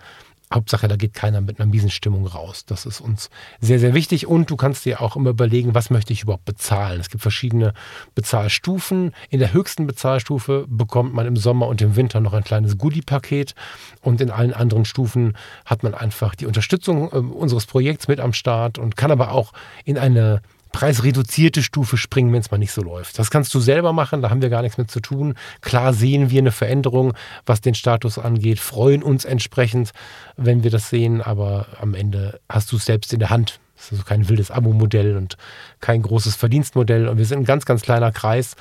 [0.54, 2.64] Hauptsache, da geht keiner mit einer miesen Stimmung raus.
[2.66, 3.30] Das ist uns
[3.60, 4.26] sehr, sehr wichtig.
[4.26, 7.00] Und du kannst dir auch immer überlegen, was möchte ich überhaupt bezahlen.
[7.00, 7.74] Es gibt verschiedene
[8.14, 9.12] Bezahlstufen.
[9.30, 13.54] In der höchsten Bezahlstufe bekommt man im Sommer und im Winter noch ein kleines Goodie-Paket.
[14.00, 18.32] Und in allen anderen Stufen hat man einfach die Unterstützung äh, unseres Projekts mit am
[18.32, 19.52] Start und kann aber auch
[19.84, 20.42] in eine
[20.72, 23.18] preisreduzierte Stufe springen, wenn es mal nicht so läuft.
[23.18, 25.34] Das kannst du selber machen, da haben wir gar nichts mit zu tun.
[25.60, 27.12] Klar sehen wir eine Veränderung,
[27.46, 29.92] was den Status angeht, freuen uns entsprechend,
[30.36, 33.60] wenn wir das sehen, aber am Ende hast du es selbst in der Hand.
[33.76, 35.36] Das ist also kein wildes Abo-Modell und
[35.80, 38.54] kein großes Verdienstmodell und wir sind ein ganz, ganz kleiner Kreis.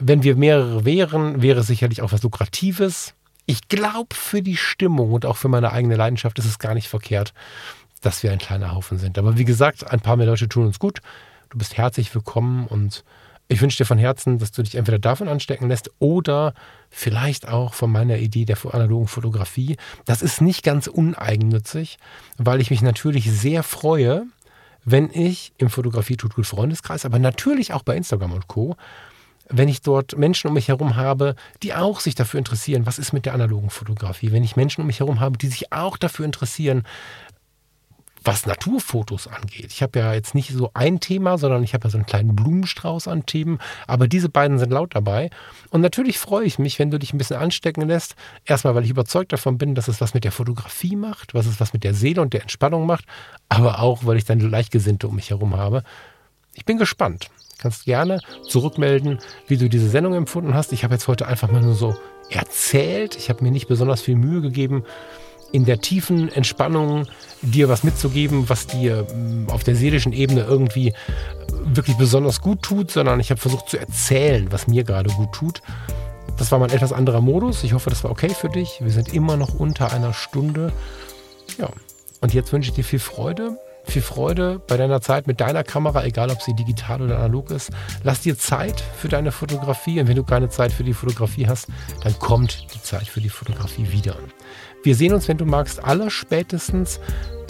[0.00, 3.14] Wenn wir mehrere wären, wäre es sicherlich auch was Lukratives.
[3.46, 6.88] Ich glaube, für die Stimmung und auch für meine eigene Leidenschaft ist es gar nicht
[6.88, 7.32] verkehrt,
[8.02, 9.18] dass wir ein kleiner Haufen sind.
[9.18, 11.00] Aber wie gesagt, ein paar mehr Leute tun uns gut.
[11.50, 13.04] Du bist herzlich willkommen und
[13.48, 16.52] ich wünsche dir von Herzen, dass du dich entweder davon anstecken lässt oder
[16.90, 19.78] vielleicht auch von meiner Idee der analogen Fotografie.
[20.04, 21.98] Das ist nicht ganz uneigennützig,
[22.36, 24.26] weil ich mich natürlich sehr freue,
[24.84, 28.76] wenn ich im Fotografie tut gut Freundeskreis, aber natürlich auch bei Instagram und Co
[29.50, 33.12] wenn ich dort Menschen um mich herum habe, die auch sich dafür interessieren, was ist
[33.12, 36.24] mit der analogen Fotografie, wenn ich Menschen um mich herum habe, die sich auch dafür
[36.24, 36.84] interessieren,
[38.24, 39.72] was Naturfotos angeht.
[39.72, 42.34] Ich habe ja jetzt nicht so ein Thema, sondern ich habe ja so einen kleinen
[42.34, 45.30] Blumenstrauß an Themen, aber diese beiden sind laut dabei.
[45.70, 48.14] Und natürlich freue ich mich, wenn du dich ein bisschen anstecken lässt.
[48.44, 51.60] Erstmal, weil ich überzeugt davon bin, dass es was mit der Fotografie macht, was es
[51.60, 53.04] was mit der Seele und der Entspannung macht,
[53.48, 55.82] aber auch, weil ich dann Gleichgesinnte um mich herum habe.
[56.54, 57.30] Ich bin gespannt.
[57.58, 60.72] Kannst gerne zurückmelden, wie du diese Sendung empfunden hast.
[60.72, 61.96] Ich habe jetzt heute einfach mal nur so
[62.30, 63.16] erzählt.
[63.16, 64.84] Ich habe mir nicht besonders viel Mühe gegeben,
[65.52, 67.06] in der tiefen Entspannung
[67.42, 70.92] dir was mitzugeben, was dir mm, auf der seelischen Ebene irgendwie
[71.64, 75.62] wirklich besonders gut tut, sondern ich habe versucht zu erzählen, was mir gerade gut tut.
[76.36, 77.64] Das war mal ein etwas anderer Modus.
[77.64, 78.78] Ich hoffe, das war okay für dich.
[78.80, 80.72] Wir sind immer noch unter einer Stunde.
[81.58, 81.68] Ja,
[82.20, 83.58] und jetzt wünsche ich dir viel Freude
[83.90, 87.70] viel Freude bei deiner Zeit mit deiner Kamera, egal ob sie digital oder analog ist.
[88.02, 91.68] Lass dir Zeit für deine Fotografie und wenn du keine Zeit für die Fotografie hast,
[92.02, 94.16] dann kommt die Zeit für die Fotografie wieder.
[94.82, 97.00] Wir sehen uns, wenn du magst, aller spätestens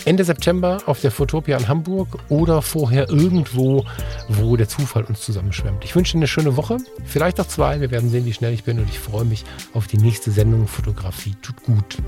[0.05, 3.85] Ende September auf der Fotopia in Hamburg oder vorher irgendwo,
[4.29, 5.85] wo der Zufall uns zusammenschwemmt.
[5.85, 7.81] Ich wünsche dir eine schöne Woche, vielleicht auch zwei.
[7.81, 10.67] Wir werden sehen, wie schnell ich bin und ich freue mich auf die nächste Sendung
[10.67, 11.99] Fotografie tut gut.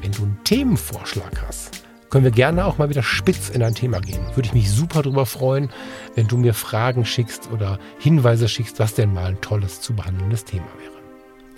[0.00, 3.98] Wenn du einen Themenvorschlag hast, können wir gerne auch mal wieder spitz in ein Thema
[3.98, 4.20] gehen.
[4.34, 5.70] Würde ich mich super darüber freuen,
[6.14, 10.44] wenn du mir Fragen schickst oder Hinweise schickst, was denn mal ein tolles zu behandelndes
[10.44, 10.92] Thema wäre.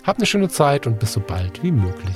[0.05, 2.15] Hab eine schöne Zeit und bis so bald wie möglich.